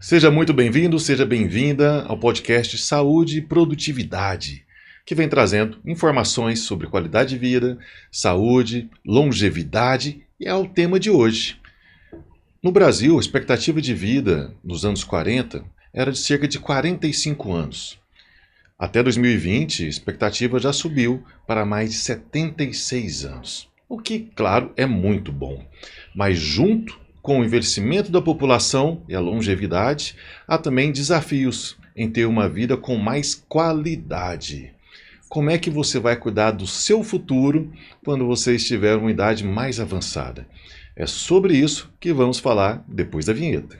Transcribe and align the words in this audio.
Seja 0.00 0.30
muito 0.30 0.54
bem-vindo, 0.54 0.96
seja 1.00 1.26
bem-vinda 1.26 2.04
ao 2.04 2.16
podcast 2.16 2.78
Saúde 2.78 3.38
e 3.38 3.42
Produtividade, 3.42 4.64
que 5.04 5.12
vem 5.12 5.28
trazendo 5.28 5.80
informações 5.84 6.60
sobre 6.60 6.86
qualidade 6.86 7.30
de 7.30 7.38
vida, 7.38 7.76
saúde, 8.08 8.88
longevidade 9.04 10.22
e 10.38 10.46
é 10.46 10.54
o 10.54 10.68
tema 10.68 11.00
de 11.00 11.10
hoje. 11.10 11.60
No 12.62 12.70
Brasil, 12.70 13.16
a 13.16 13.20
expectativa 13.20 13.82
de 13.82 13.92
vida 13.92 14.54
nos 14.62 14.84
anos 14.84 15.02
40 15.02 15.64
era 15.92 16.12
de 16.12 16.18
cerca 16.18 16.46
de 16.46 16.60
45 16.60 17.52
anos. 17.52 17.98
Até 18.78 19.02
2020, 19.02 19.84
a 19.84 19.88
expectativa 19.88 20.60
já 20.60 20.72
subiu 20.72 21.24
para 21.44 21.66
mais 21.66 21.90
de 21.90 21.96
76 21.96 23.24
anos, 23.24 23.68
o 23.88 23.98
que, 23.98 24.30
claro, 24.36 24.72
é 24.76 24.86
muito 24.86 25.32
bom. 25.32 25.66
Mas, 26.14 26.38
junto 26.38 27.07
com 27.22 27.40
o 27.40 27.44
envelhecimento 27.44 28.10
da 28.10 28.22
população 28.22 29.02
e 29.08 29.14
a 29.14 29.20
longevidade, 29.20 30.16
há 30.46 30.56
também 30.58 30.92
desafios 30.92 31.76
em 31.96 32.08
ter 32.08 32.26
uma 32.26 32.48
vida 32.48 32.76
com 32.76 32.96
mais 32.96 33.34
qualidade. 33.34 34.72
Como 35.28 35.50
é 35.50 35.58
que 35.58 35.68
você 35.68 35.98
vai 35.98 36.16
cuidar 36.16 36.52
do 36.52 36.66
seu 36.66 37.02
futuro 37.02 37.70
quando 38.04 38.26
você 38.26 38.54
estiver 38.54 38.96
uma 38.96 39.10
idade 39.10 39.44
mais 39.44 39.78
avançada? 39.78 40.46
É 40.96 41.06
sobre 41.06 41.54
isso 41.54 41.92
que 42.00 42.12
vamos 42.12 42.38
falar 42.38 42.82
depois 42.88 43.26
da 43.26 43.32
vinheta. 43.32 43.78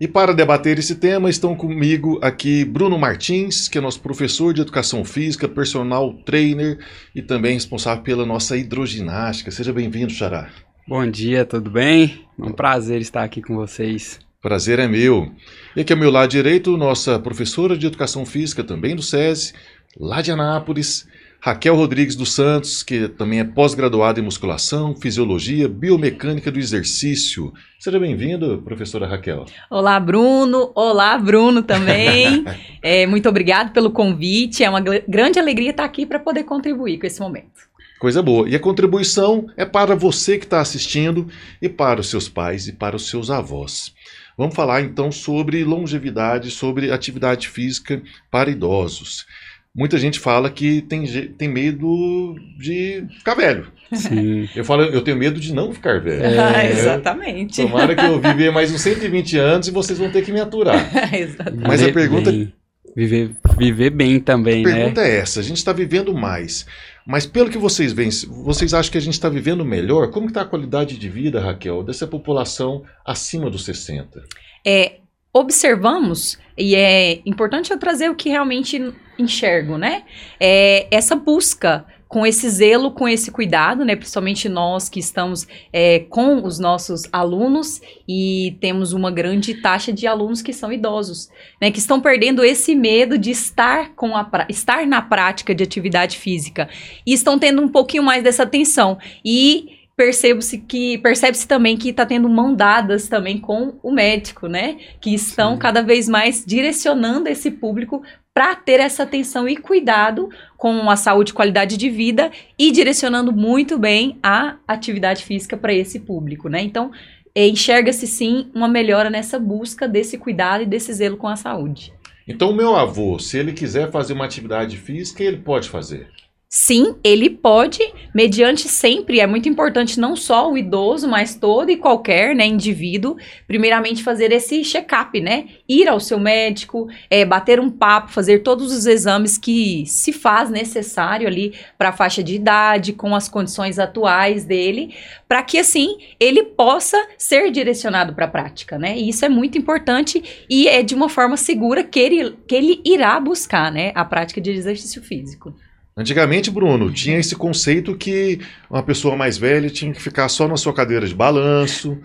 E 0.00 0.08
para 0.08 0.32
debater 0.32 0.78
esse 0.78 0.94
tema, 0.94 1.28
estão 1.28 1.54
comigo 1.54 2.18
aqui 2.22 2.64
Bruno 2.64 2.98
Martins, 2.98 3.68
que 3.68 3.76
é 3.76 3.82
nosso 3.82 4.00
professor 4.00 4.54
de 4.54 4.62
educação 4.62 5.04
física, 5.04 5.46
personal 5.46 6.14
trainer 6.24 6.78
e 7.14 7.20
também 7.20 7.52
responsável 7.52 8.02
pela 8.02 8.24
nossa 8.24 8.56
hidroginástica. 8.56 9.50
Seja 9.50 9.74
bem-vindo, 9.74 10.10
Xará. 10.10 10.48
Bom 10.88 11.06
dia, 11.06 11.44
tudo 11.44 11.70
bem? 11.70 12.24
É 12.40 12.42
um 12.42 12.50
prazer 12.50 13.02
estar 13.02 13.22
aqui 13.22 13.42
com 13.42 13.54
vocês. 13.54 14.18
Prazer 14.40 14.78
é 14.78 14.88
meu. 14.88 15.30
E 15.76 15.82
aqui 15.82 15.92
ao 15.92 15.98
meu 15.98 16.10
lado 16.10 16.30
direito, 16.30 16.78
nossa 16.78 17.18
professora 17.18 17.76
de 17.76 17.86
educação 17.86 18.24
física, 18.24 18.64
também 18.64 18.96
do 18.96 19.02
SESI, 19.02 19.52
lá 19.98 20.22
de 20.22 20.30
Anápolis, 20.30 21.06
Raquel 21.42 21.74
Rodrigues 21.74 22.14
dos 22.14 22.34
Santos, 22.34 22.82
que 22.82 23.08
também 23.08 23.40
é 23.40 23.44
pós-graduada 23.44 24.20
em 24.20 24.22
musculação, 24.22 24.94
fisiologia, 24.94 25.66
biomecânica 25.66 26.52
do 26.52 26.58
exercício. 26.58 27.50
Seja 27.78 27.98
bem-vinda, 27.98 28.58
professora 28.58 29.06
Raquel. 29.06 29.46
Olá, 29.70 29.98
Bruno. 29.98 30.70
Olá, 30.74 31.16
Bruno 31.16 31.62
também. 31.62 32.44
é, 32.82 33.06
muito 33.06 33.26
obrigado 33.26 33.72
pelo 33.72 33.90
convite. 33.90 34.62
É 34.62 34.68
uma 34.68 34.82
grande 34.82 35.38
alegria 35.38 35.70
estar 35.70 35.84
aqui 35.84 36.04
para 36.04 36.18
poder 36.18 36.44
contribuir 36.44 36.98
com 36.98 37.06
esse 37.06 37.20
momento. 37.20 37.70
Coisa 37.98 38.22
boa. 38.22 38.46
E 38.46 38.54
a 38.54 38.60
contribuição 38.60 39.46
é 39.56 39.64
para 39.64 39.94
você 39.94 40.36
que 40.36 40.44
está 40.44 40.60
assistindo 40.60 41.26
e 41.60 41.70
para 41.70 42.00
os 42.00 42.10
seus 42.10 42.28
pais 42.28 42.68
e 42.68 42.72
para 42.72 42.96
os 42.96 43.08
seus 43.08 43.30
avós. 43.30 43.94
Vamos 44.36 44.54
falar 44.54 44.80
então 44.80 45.12
sobre 45.12 45.64
longevidade, 45.64 46.50
sobre 46.50 46.90
atividade 46.90 47.48
física 47.48 48.02
para 48.30 48.50
idosos. 48.50 49.26
Muita 49.74 49.98
gente 49.98 50.18
fala 50.18 50.50
que 50.50 50.82
tem, 50.82 51.04
tem 51.38 51.48
medo 51.48 52.34
de 52.58 53.06
ficar 53.18 53.34
velho. 53.34 53.70
Sim. 53.92 54.48
Eu 54.54 54.64
falo, 54.64 54.82
eu 54.82 55.02
tenho 55.02 55.16
medo 55.16 55.38
de 55.40 55.52
não 55.54 55.72
ficar 55.72 56.00
velho. 56.00 56.22
É, 56.22 56.70
exatamente. 56.70 57.62
Tomara 57.62 57.94
que 57.94 58.04
eu 58.04 58.20
viver 58.20 58.52
mais 58.52 58.72
uns 58.72 58.80
120 58.82 59.36
anos 59.36 59.68
e 59.68 59.70
vocês 59.70 59.98
vão 59.98 60.10
ter 60.10 60.22
que 60.22 60.32
me 60.32 60.40
aturar. 60.40 60.90
exatamente. 61.14 61.66
Mas 61.66 61.82
a 61.82 61.92
pergunta. 61.92 62.30
Bem. 62.30 62.52
Viver, 62.96 63.36
viver 63.56 63.90
bem 63.90 64.18
também, 64.18 64.64
a 64.64 64.68
né? 64.68 64.72
A 64.72 64.76
pergunta 64.76 65.00
é 65.02 65.18
essa: 65.18 65.40
a 65.40 65.42
gente 65.42 65.58
está 65.58 65.72
vivendo 65.72 66.12
mais. 66.12 66.66
Mas 67.06 67.24
pelo 67.24 67.48
que 67.48 67.58
vocês 67.58 67.92
veem, 67.92 68.10
vocês 68.44 68.74
acham 68.74 68.90
que 68.90 68.98
a 68.98 69.00
gente 69.00 69.14
está 69.14 69.28
vivendo 69.28 69.64
melhor? 69.64 70.10
Como 70.10 70.26
está 70.26 70.42
a 70.42 70.44
qualidade 70.44 70.96
de 70.98 71.08
vida, 71.08 71.40
Raquel, 71.40 71.82
dessa 71.84 72.06
população 72.06 72.84
acima 73.04 73.48
dos 73.48 73.64
60? 73.64 74.22
É, 74.66 74.96
observamos, 75.32 76.38
e 76.56 76.74
é 76.74 77.20
importante 77.24 77.70
eu 77.70 77.78
trazer 77.78 78.10
o 78.10 78.14
que 78.14 78.28
realmente 78.28 78.92
enxergo, 79.18 79.78
né? 79.78 80.02
É 80.38 80.88
essa 80.90 81.14
busca 81.14 81.86
com 82.10 82.26
esse 82.26 82.50
zelo, 82.50 82.90
com 82.90 83.08
esse 83.08 83.30
cuidado, 83.30 83.84
né? 83.84 83.94
Principalmente 83.94 84.48
nós 84.48 84.88
que 84.88 84.98
estamos 84.98 85.46
é, 85.72 86.00
com 86.00 86.44
os 86.44 86.58
nossos 86.58 87.04
alunos 87.12 87.80
e 88.08 88.56
temos 88.60 88.92
uma 88.92 89.12
grande 89.12 89.54
taxa 89.54 89.92
de 89.92 90.08
alunos 90.08 90.42
que 90.42 90.52
são 90.52 90.72
idosos, 90.72 91.30
né? 91.60 91.70
Que 91.70 91.78
estão 91.78 92.00
perdendo 92.00 92.44
esse 92.44 92.74
medo 92.74 93.16
de 93.16 93.30
estar 93.30 93.94
com 93.94 94.16
a 94.16 94.28
estar 94.48 94.84
na 94.88 95.00
prática 95.00 95.54
de 95.54 95.62
atividade 95.62 96.18
física 96.18 96.68
e 97.06 97.12
estão 97.12 97.38
tendo 97.38 97.62
um 97.62 97.68
pouquinho 97.68 98.02
mais 98.02 98.24
dessa 98.24 98.42
atenção 98.42 98.98
e 99.24 99.79
percebe-se 100.00 100.56
que 100.56 100.96
percebe-se 100.96 101.46
também 101.46 101.76
que 101.76 101.90
está 101.90 102.06
tendo 102.06 102.26
mão 102.26 102.54
dadas 102.54 103.06
também 103.06 103.36
com 103.36 103.74
o 103.82 103.92
médico, 103.92 104.46
né? 104.46 104.78
Que 104.98 105.12
estão 105.12 105.52
Sim. 105.52 105.58
cada 105.58 105.82
vez 105.82 106.08
mais 106.08 106.42
direcionando 106.42 107.28
esse 107.28 107.50
público 107.50 108.02
para 108.32 108.56
ter 108.56 108.80
essa 108.80 109.02
atenção 109.02 109.46
e 109.46 109.58
cuidado 109.58 110.30
com 110.56 110.88
a 110.88 110.96
saúde 110.96 111.32
e 111.32 111.34
qualidade 111.34 111.76
de 111.76 111.90
vida 111.90 112.30
e 112.58 112.72
direcionando 112.72 113.30
muito 113.30 113.78
bem 113.78 114.18
a 114.22 114.56
atividade 114.66 115.22
física 115.22 115.54
para 115.54 115.74
esse 115.74 116.00
público, 116.00 116.48
né? 116.48 116.62
Então, 116.62 116.90
é, 117.34 117.46
enxerga-se 117.46 118.06
sim 118.06 118.50
uma 118.54 118.68
melhora 118.68 119.10
nessa 119.10 119.38
busca 119.38 119.86
desse 119.86 120.16
cuidado 120.16 120.62
e 120.62 120.66
desse 120.66 120.94
zelo 120.94 121.18
com 121.18 121.28
a 121.28 121.36
saúde. 121.36 121.92
Então, 122.26 122.52
o 122.52 122.56
meu 122.56 122.74
avô, 122.74 123.18
se 123.18 123.36
ele 123.36 123.52
quiser 123.52 123.90
fazer 123.90 124.14
uma 124.14 124.24
atividade 124.24 124.78
física, 124.78 125.22
ele 125.22 125.36
pode 125.36 125.68
fazer? 125.68 126.08
Sim, 126.52 126.96
ele 127.04 127.30
pode, 127.30 127.78
mediante 128.12 128.68
sempre, 128.68 129.20
é 129.20 129.26
muito 129.26 129.48
importante 129.48 130.00
não 130.00 130.16
só 130.16 130.50
o 130.50 130.58
idoso, 130.58 131.06
mas 131.06 131.36
todo 131.36 131.70
e 131.70 131.76
qualquer 131.76 132.34
né, 132.34 132.44
indivíduo, 132.44 133.16
primeiramente 133.46 134.02
fazer 134.02 134.32
esse 134.32 134.64
check-up, 134.64 135.20
né? 135.20 135.46
Ir 135.68 135.86
ao 135.86 136.00
seu 136.00 136.18
médico, 136.18 136.88
é, 137.08 137.24
bater 137.24 137.60
um 137.60 137.70
papo, 137.70 138.10
fazer 138.10 138.40
todos 138.40 138.72
os 138.72 138.84
exames 138.86 139.38
que 139.38 139.84
se 139.86 140.12
faz 140.12 140.50
necessário 140.50 141.28
ali 141.28 141.54
para 141.78 141.90
a 141.90 141.92
faixa 141.92 142.20
de 142.20 142.34
idade, 142.34 142.94
com 142.94 143.14
as 143.14 143.28
condições 143.28 143.78
atuais 143.78 144.44
dele, 144.44 144.92
para 145.28 145.44
que 145.44 145.56
assim 145.56 145.98
ele 146.18 146.42
possa 146.42 147.00
ser 147.16 147.52
direcionado 147.52 148.12
para 148.12 148.24
a 148.24 148.28
prática, 148.28 148.76
né? 148.76 148.98
E 148.98 149.10
isso 149.10 149.24
é 149.24 149.28
muito 149.28 149.56
importante 149.56 150.44
e 150.50 150.66
é 150.66 150.82
de 150.82 150.96
uma 150.96 151.08
forma 151.08 151.36
segura 151.36 151.84
que 151.84 152.00
ele, 152.00 152.36
que 152.48 152.56
ele 152.56 152.80
irá 152.84 153.20
buscar, 153.20 153.70
né? 153.70 153.92
A 153.94 154.04
prática 154.04 154.40
de 154.40 154.50
exercício 154.50 155.00
físico. 155.00 155.54
Antigamente, 156.00 156.50
Bruno, 156.50 156.90
tinha 156.90 157.18
esse 157.18 157.36
conceito 157.36 157.94
que 157.94 158.40
uma 158.70 158.82
pessoa 158.82 159.14
mais 159.14 159.36
velha 159.36 159.68
tinha 159.68 159.92
que 159.92 160.00
ficar 160.00 160.30
só 160.30 160.48
na 160.48 160.56
sua 160.56 160.72
cadeira 160.72 161.06
de 161.06 161.14
balanço, 161.14 161.98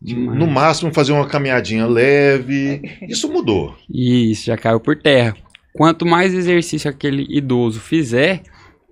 Demais. 0.00 0.38
no 0.38 0.46
máximo 0.46 0.94
fazer 0.94 1.12
uma 1.12 1.26
caminhadinha 1.26 1.86
leve. 1.86 2.80
Isso 3.06 3.30
mudou. 3.30 3.76
Isso, 3.92 4.46
já 4.46 4.56
caiu 4.56 4.80
por 4.80 4.96
terra. 4.96 5.36
Quanto 5.74 6.06
mais 6.06 6.32
exercício 6.32 6.88
aquele 6.88 7.26
idoso 7.28 7.78
fizer, 7.78 8.42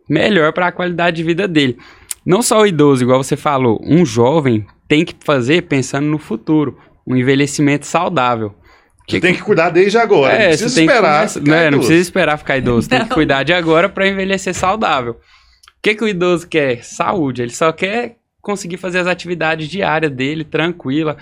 melhor 0.07 0.53
para 0.53 0.67
a 0.67 0.73
qualidade 0.73 1.17
de 1.17 1.25
vida 1.25 1.49
dele. 1.49 1.79
Não 2.25 2.43
só 2.43 2.61
o 2.61 2.67
idoso, 2.67 3.03
igual 3.03 3.23
você 3.23 3.39
falou, 3.39 3.81
um 3.83 4.05
jovem 4.05 4.67
tem 4.87 5.07
que 5.07 5.15
fazer 5.25 5.63
pensando 5.63 6.07
no 6.07 6.19
futuro, 6.19 6.77
um 7.07 7.17
envelhecimento 7.17 7.87
saudável. 7.87 8.55
Você 9.11 9.21
tem 9.21 9.35
que 9.35 9.43
cuidar 9.43 9.71
desde 9.71 9.99
agora. 9.99 10.35
É, 10.35 10.39
não 10.39 10.49
precisa 10.49 10.81
esperar. 10.81 11.29
Né, 11.43 11.71
não 11.71 11.79
precisa 11.79 12.01
esperar 12.01 12.37
ficar 12.39 12.59
idoso. 12.59 12.89
Não. 12.91 12.99
Tem 12.99 13.09
que 13.09 13.15
cuidar 13.15 13.43
de 13.43 13.53
agora 13.53 13.89
para 13.89 14.09
envelhecer 14.09 14.55
saudável. 14.55 15.13
O 15.13 15.83
que, 15.83 15.95
que 15.95 16.05
o 16.05 16.09
idoso 16.09 16.47
quer? 16.47 16.85
Saúde. 16.85 17.43
Ele 17.43 17.53
só 17.53 17.73
quer 17.73 18.17
conseguir 18.41 18.77
fazer 18.77 18.99
as 18.99 19.07
atividades 19.07 19.69
diárias 19.69 20.13
dele, 20.13 20.45
tranquila. 20.45 21.17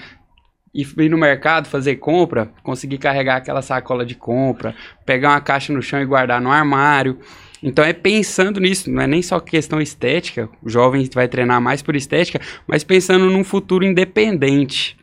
Ir 0.74 1.08
no 1.08 1.16
mercado, 1.16 1.66
fazer 1.66 1.96
compra, 1.96 2.50
conseguir 2.62 2.98
carregar 2.98 3.36
aquela 3.36 3.62
sacola 3.62 4.04
de 4.04 4.14
compra, 4.14 4.74
pegar 5.04 5.30
uma 5.30 5.40
caixa 5.40 5.72
no 5.72 5.82
chão 5.82 6.00
e 6.00 6.04
guardar 6.04 6.40
no 6.40 6.50
armário. 6.50 7.18
Então 7.62 7.84
é 7.84 7.92
pensando 7.92 8.60
nisso, 8.60 8.90
não 8.90 9.02
é 9.02 9.06
nem 9.06 9.22
só 9.22 9.40
questão 9.40 9.80
estética, 9.80 10.48
o 10.62 10.68
jovem 10.68 11.08
vai 11.12 11.26
treinar 11.26 11.60
mais 11.60 11.82
por 11.82 11.96
estética, 11.96 12.40
mas 12.66 12.84
pensando 12.84 13.26
num 13.26 13.42
futuro 13.42 13.84
independente. 13.84 14.96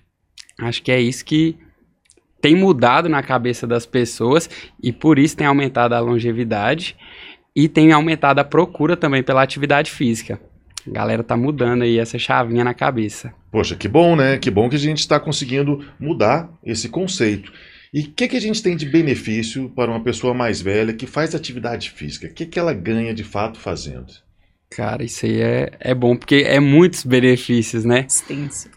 Acho 0.59 0.81
que 0.81 0.92
é 0.92 1.00
isso 1.01 1.25
que 1.25 1.57
tem 2.41 2.55
mudado 2.55 3.09
na 3.09 3.23
cabeça 3.23 3.65
das 3.65 3.85
pessoas 3.85 4.49
e 4.81 4.91
por 4.91 5.17
isso 5.17 5.37
tem 5.37 5.47
aumentado 5.47 5.93
a 5.93 5.99
longevidade 5.99 6.95
e 7.55 7.67
tem 7.69 7.91
aumentado 7.91 8.39
a 8.39 8.43
procura 8.43 8.97
também 8.97 9.23
pela 9.23 9.41
atividade 9.41 9.89
física. 9.91 10.39
A 10.87 10.91
galera 10.91 11.23
tá 11.23 11.35
mudando 11.35 11.81
aí 11.81 11.97
essa 11.97 12.19
chavinha 12.19 12.63
na 12.63 12.73
cabeça. 12.73 13.33
Poxa, 13.51 13.75
que 13.75 13.87
bom, 13.87 14.15
né? 14.15 14.37
Que 14.37 14.51
bom 14.51 14.69
que 14.69 14.75
a 14.75 14.79
gente 14.79 14.99
está 14.99 15.19
conseguindo 15.19 15.83
mudar 15.99 16.49
esse 16.63 16.89
conceito. 16.89 17.51
E 17.91 18.01
o 18.01 18.11
que, 18.11 18.27
que 18.27 18.35
a 18.35 18.41
gente 18.41 18.61
tem 18.61 18.75
de 18.75 18.85
benefício 18.85 19.69
para 19.69 19.89
uma 19.89 20.03
pessoa 20.03 20.33
mais 20.33 20.61
velha 20.61 20.93
que 20.93 21.07
faz 21.07 21.33
atividade 21.33 21.89
física? 21.91 22.27
O 22.27 22.33
que, 22.33 22.45
que 22.45 22.59
ela 22.59 22.73
ganha 22.73 23.13
de 23.13 23.23
fato 23.23 23.57
fazendo? 23.57 24.07
Cara, 24.69 25.03
isso 25.03 25.25
aí 25.25 25.41
é, 25.41 25.71
é 25.79 25.95
bom, 25.95 26.15
porque 26.15 26.43
é 26.45 26.59
muitos 26.59 27.05
benefícios, 27.05 27.85
né? 27.85 28.05
Extenso. 28.07 28.69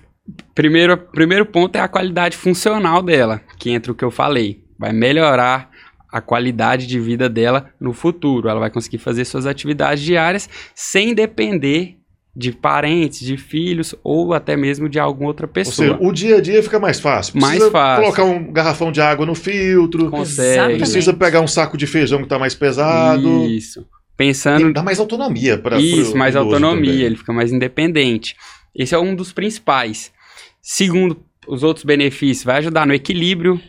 Primeiro, 0.55 0.97
primeiro 0.97 1.47
ponto 1.47 1.77
é 1.77 1.81
a 1.81 1.89
qualidade 1.89 2.37
funcional 2.37 3.03
dela, 3.03 3.41
que 3.59 3.71
entra 3.71 3.93
o 3.93 3.95
que 3.95 4.05
eu 4.05 4.11
falei. 4.11 4.65
Vai 4.79 4.93
melhorar 4.93 5.71
a 6.11 6.21
qualidade 6.21 6.87
de 6.87 6.99
vida 6.99 7.29
dela 7.29 7.71
no 7.81 7.93
futuro. 7.93 8.49
Ela 8.49 8.61
vai 8.61 8.71
conseguir 8.71 8.99
fazer 8.99 9.25
suas 9.25 9.47
atividades 9.47 10.03
diárias 10.03 10.49
sem 10.75 11.15
depender 11.15 11.97
de 12.35 12.53
parentes, 12.53 13.21
de 13.21 13.37
filhos 13.37 13.97
ou 14.05 14.33
até 14.33 14.57
mesmo 14.57 14.89
de 14.89 14.99
alguma 14.99 15.29
outra 15.29 15.49
pessoa. 15.49 15.89
Ou 15.89 15.97
seja, 15.97 16.09
o 16.09 16.13
dia 16.13 16.37
a 16.37 16.41
dia 16.41 16.63
fica 16.63 16.79
mais 16.79 17.01
fácil. 17.01 17.33
Precisa 17.33 17.59
mais 17.59 17.73
fácil. 17.73 18.03
colocar 18.05 18.25
um 18.25 18.53
garrafão 18.53 18.93
de 18.93 19.01
água 19.01 19.27
no 19.27 19.35
filtro. 19.35 20.09
Consegue. 20.09 20.79
Precisa 20.79 21.13
pegar 21.13 21.41
um 21.41 21.49
saco 21.49 21.77
de 21.77 21.87
feijão 21.87 22.19
que 22.19 22.27
está 22.27 22.39
mais 22.39 22.55
pesado. 22.55 23.45
Isso. 23.47 23.85
Pensando. 24.17 24.73
Dá 24.73 24.83
mais 24.83 25.01
autonomia 25.01 25.59
para 25.59 25.81
Isso, 25.81 26.17
mais 26.17 26.37
autonomia, 26.37 26.91
também. 26.91 27.01
ele 27.05 27.17
fica 27.17 27.33
mais 27.33 27.53
independente. 27.53 28.37
Esse 28.75 28.95
é 28.95 28.99
um 28.99 29.15
dos 29.15 29.33
principais. 29.33 30.13
Segundo, 30.61 31.23
os 31.47 31.63
outros 31.63 31.85
benefícios, 31.85 32.45
vai 32.45 32.59
ajudar 32.59 32.87
no 32.87 32.95
equilíbrio, 32.95 33.61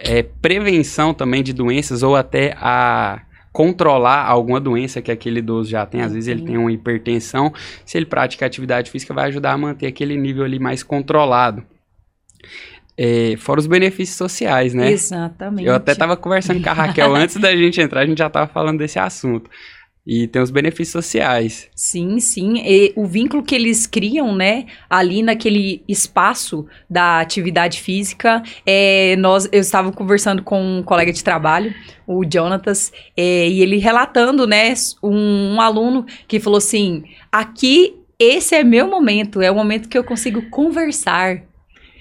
é, 0.00 0.22
prevenção 0.22 1.14
também 1.14 1.42
de 1.42 1.52
doenças 1.52 2.02
ou 2.02 2.16
até 2.16 2.54
a 2.58 3.22
controlar 3.52 4.24
alguma 4.24 4.60
doença 4.60 5.00
que 5.00 5.10
aquele 5.10 5.38
idoso 5.38 5.70
já 5.70 5.84
tem. 5.86 6.00
Às 6.00 6.12
vezes 6.12 6.28
ele 6.28 6.42
tem 6.42 6.56
uma 6.56 6.72
hipertensão. 6.72 7.52
Se 7.84 7.96
ele 7.96 8.06
pratica 8.06 8.46
atividade 8.46 8.90
física, 8.90 9.14
vai 9.14 9.28
ajudar 9.28 9.52
a 9.52 9.58
manter 9.58 9.86
aquele 9.86 10.16
nível 10.16 10.44
ali 10.44 10.58
mais 10.58 10.82
controlado. 10.82 11.62
É, 12.96 13.36
fora 13.38 13.60
os 13.60 13.66
benefícios 13.66 14.16
sociais, 14.16 14.74
né? 14.74 14.90
Exatamente. 14.90 15.66
Eu 15.66 15.74
até 15.74 15.92
estava 15.92 16.16
conversando 16.16 16.60
com 16.60 16.68
a 16.68 16.72
Raquel 16.72 17.14
antes 17.14 17.36
da 17.36 17.54
gente 17.56 17.80
entrar, 17.80 18.00
a 18.00 18.06
gente 18.06 18.18
já 18.18 18.26
estava 18.26 18.48
falando 18.48 18.78
desse 18.78 18.98
assunto. 18.98 19.48
E 20.10 20.26
tem 20.26 20.40
os 20.40 20.50
benefícios 20.50 21.04
sociais. 21.04 21.68
Sim, 21.74 22.18
sim. 22.18 22.62
E 22.64 22.94
o 22.96 23.04
vínculo 23.04 23.42
que 23.42 23.54
eles 23.54 23.86
criam, 23.86 24.34
né, 24.34 24.64
ali 24.88 25.22
naquele 25.22 25.82
espaço 25.86 26.66
da 26.88 27.20
atividade 27.20 27.78
física. 27.78 28.42
É, 28.64 29.16
nós, 29.16 29.46
eu 29.52 29.60
estava 29.60 29.92
conversando 29.92 30.42
com 30.42 30.78
um 30.78 30.82
colega 30.82 31.12
de 31.12 31.22
trabalho, 31.22 31.74
o 32.06 32.22
Jonatas, 32.24 32.90
é, 33.14 33.48
e 33.48 33.60
ele 33.60 33.76
relatando, 33.76 34.46
né, 34.46 34.72
um, 35.02 35.56
um 35.56 35.60
aluno 35.60 36.06
que 36.26 36.40
falou 36.40 36.56
assim: 36.56 37.04
aqui 37.30 37.94
esse 38.18 38.54
é 38.54 38.64
meu 38.64 38.88
momento, 38.88 39.42
é 39.42 39.50
o 39.50 39.54
momento 39.54 39.90
que 39.90 39.98
eu 39.98 40.04
consigo 40.04 40.40
conversar. 40.48 41.42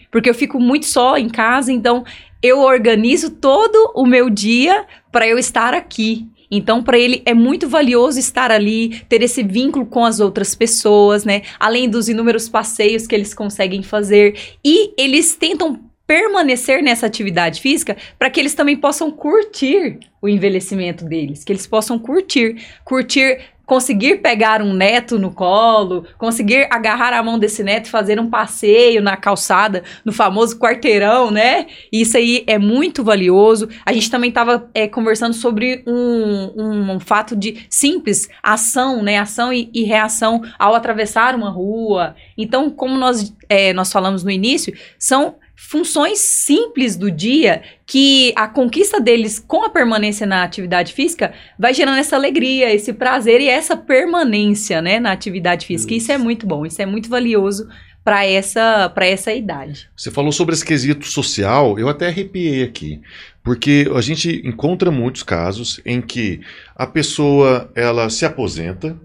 Porque 0.10 0.30
eu 0.30 0.34
fico 0.34 0.62
muito 0.62 0.86
só 0.86 1.18
em 1.18 1.28
casa, 1.28 1.74
então 1.74 2.06
eu 2.42 2.62
organizo 2.62 3.32
todo 3.32 3.92
o 3.94 4.06
meu 4.06 4.30
dia 4.30 4.86
para 5.12 5.28
eu 5.28 5.38
estar 5.38 5.74
aqui. 5.74 6.26
Então, 6.50 6.84
para 6.84 6.98
ele 6.98 7.22
é 7.26 7.34
muito 7.34 7.68
valioso 7.68 8.20
estar 8.20 8.52
ali, 8.52 9.02
ter 9.10 9.22
esse 9.22 9.44
vínculo 9.44 9.86
com 9.86 10.06
as 10.06 10.20
outras 10.20 10.56
pessoas, 10.56 11.26
né? 11.26 11.42
Além 11.60 11.90
dos 11.90 12.08
inúmeros 12.10 12.48
passeios 12.48 13.06
que 13.06 13.16
eles 13.16 13.34
conseguem 13.34 13.84
fazer. 13.84 14.38
E 14.64 14.94
eles 14.98 15.36
tentam 15.36 15.80
permanecer 16.08 16.82
nessa 16.82 17.06
atividade 17.06 17.60
física 17.60 17.98
para 18.18 18.30
que 18.30 18.40
eles 18.40 18.54
também 18.54 18.78
possam 18.78 19.12
curtir 19.12 20.00
o 20.22 20.30
envelhecimento 20.30 21.04
deles, 21.04 21.44
que 21.44 21.52
eles 21.52 21.68
possam 21.68 22.00
curtir, 22.00 22.56
curtir 22.86 23.40
conseguir 23.68 24.22
pegar 24.22 24.62
um 24.62 24.74
neto 24.74 25.20
no 25.20 25.30
colo, 25.30 26.06
conseguir 26.18 26.68
agarrar 26.72 27.12
a 27.12 27.22
mão 27.22 27.38
desse 27.38 27.62
neto 27.62 27.88
e 27.88 27.92
fazer 27.92 28.18
um 28.18 28.30
passeio 28.30 29.02
na 29.02 29.18
calçada, 29.18 29.84
no 30.06 30.14
famoso 30.14 30.58
quarteirão, 30.58 31.30
né? 31.30 31.68
Isso 31.92 32.16
aí 32.16 32.46
é 32.48 32.58
muito 32.58 33.04
valioso. 33.04 33.68
A 33.86 33.92
gente 33.92 34.10
também 34.10 34.30
estava 34.30 34.70
é, 34.74 34.88
conversando 34.88 35.34
sobre 35.34 35.84
um, 35.86 36.54
um, 36.56 36.92
um, 36.94 37.00
fato 37.00 37.36
de 37.36 37.68
simples 37.70 38.30
ação, 38.42 39.04
né? 39.04 39.20
Ação 39.20 39.52
e, 39.52 39.70
e, 39.74 39.84
reação 39.84 40.42
ao 40.58 40.74
atravessar 40.74 41.36
uma 41.36 41.50
rua. 41.50 42.16
Então, 42.38 42.70
como 42.70 42.98
nós, 42.98 43.36
é, 43.50 43.74
nós 43.74 43.92
falamos 43.92 44.24
no 44.24 44.32
início, 44.32 44.74
são 44.98 45.36
funções 45.58 46.20
simples 46.20 46.96
do 46.96 47.10
dia 47.10 47.64
que 47.86 48.32
a 48.36 48.48
conquista 48.48 49.02
deles 49.02 49.40
com 49.40 49.64
a 49.64 49.70
permanência 49.70 50.28
na 50.28 50.44
atividade 50.44 50.94
física 50.94 51.34
vai 51.58 51.74
gerando 51.74 51.98
essa 51.98 52.16
alegria, 52.16 52.72
esse 52.72 52.94
prazer 52.94 53.42
e 53.42 53.50
essa 53.50 53.76
permanência, 53.76 54.82
né, 54.84 55.00
na 55.00 55.12
atividade 55.12 55.66
física. 55.66 55.94
Isso, 55.94 56.04
isso 56.04 56.12
é 56.12 56.18
muito 56.18 56.46
bom, 56.46 56.64
isso 56.66 56.80
é 56.80 56.86
muito 56.86 57.10
valioso 57.10 57.68
para 58.04 58.24
essa 58.24 58.88
para 58.90 59.06
essa 59.08 59.34
idade. 59.34 59.90
Você 59.98 60.12
falou 60.12 60.32
sobre 60.32 60.54
esse 60.54 60.64
quesito 60.64 61.06
social, 61.08 61.78
eu 61.78 61.90
até 61.90 62.08
arrepiei 62.08 62.64
aqui, 62.64 63.02
porque 63.44 63.92
a 63.94 64.00
gente 64.00 64.42
encontra 64.46 64.92
muitos 64.92 65.24
casos 65.24 65.82
em 65.84 66.02
que 66.02 66.40
a 66.76 66.86
pessoa 66.86 67.70
ela 67.76 68.10
se 68.10 68.26
aposenta, 68.26 68.96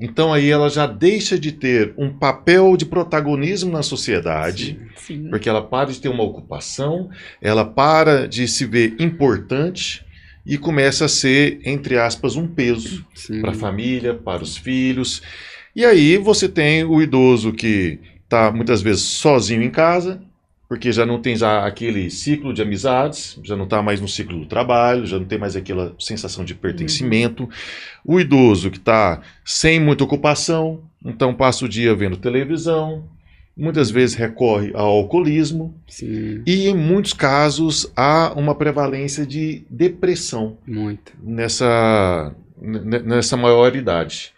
então 0.00 0.32
aí 0.32 0.48
ela 0.48 0.70
já 0.70 0.86
deixa 0.86 1.38
de 1.38 1.52
ter 1.52 1.92
um 1.98 2.10
papel 2.10 2.74
de 2.76 2.86
protagonismo 2.86 3.70
na 3.70 3.82
sociedade, 3.82 4.80
sim, 4.96 5.22
sim. 5.22 5.28
porque 5.28 5.48
ela 5.48 5.62
para 5.62 5.92
de 5.92 6.00
ter 6.00 6.08
uma 6.08 6.22
ocupação, 6.22 7.10
ela 7.42 7.64
para 7.64 8.26
de 8.26 8.48
se 8.48 8.64
ver 8.64 8.96
importante 8.98 10.02
e 10.46 10.56
começa 10.56 11.04
a 11.04 11.08
ser, 11.08 11.60
entre 11.64 11.98
aspas, 11.98 12.34
um 12.34 12.46
peso 12.46 13.04
para 13.42 13.50
a 13.50 13.54
família, 13.54 14.14
para 14.14 14.42
os 14.42 14.56
filhos. 14.56 15.22
E 15.76 15.84
aí 15.84 16.16
você 16.16 16.48
tem 16.48 16.82
o 16.82 17.02
idoso 17.02 17.52
que 17.52 18.00
está 18.24 18.50
muitas 18.50 18.80
vezes 18.80 19.02
sozinho 19.02 19.62
em 19.62 19.70
casa, 19.70 20.22
porque 20.70 20.92
já 20.92 21.04
não 21.04 21.20
tem 21.20 21.34
já 21.34 21.66
aquele 21.66 22.08
ciclo 22.12 22.54
de 22.54 22.62
amizades, 22.62 23.36
já 23.42 23.56
não 23.56 23.64
está 23.64 23.82
mais 23.82 24.00
no 24.00 24.06
ciclo 24.06 24.38
do 24.38 24.46
trabalho, 24.46 25.04
já 25.04 25.18
não 25.18 25.26
tem 25.26 25.36
mais 25.36 25.56
aquela 25.56 25.96
sensação 25.98 26.44
de 26.44 26.54
pertencimento. 26.54 27.42
Uhum. 27.42 27.48
O 28.04 28.20
idoso 28.20 28.70
que 28.70 28.76
está 28.76 29.20
sem 29.44 29.80
muita 29.80 30.04
ocupação, 30.04 30.80
então 31.04 31.34
passa 31.34 31.64
o 31.64 31.68
dia 31.68 31.92
vendo 31.92 32.16
televisão, 32.16 33.02
muitas 33.56 33.90
vezes 33.90 34.14
recorre 34.14 34.70
ao 34.72 34.90
alcoolismo 34.90 35.74
Sim. 35.88 36.40
e 36.46 36.68
em 36.68 36.76
muitos 36.76 37.14
casos 37.14 37.90
há 37.96 38.32
uma 38.36 38.54
prevalência 38.54 39.26
de 39.26 39.64
depressão 39.68 40.56
Muito. 40.64 41.14
nessa 41.20 42.32
nessa 42.62 43.36
maior 43.36 43.74
idade. 43.74 44.32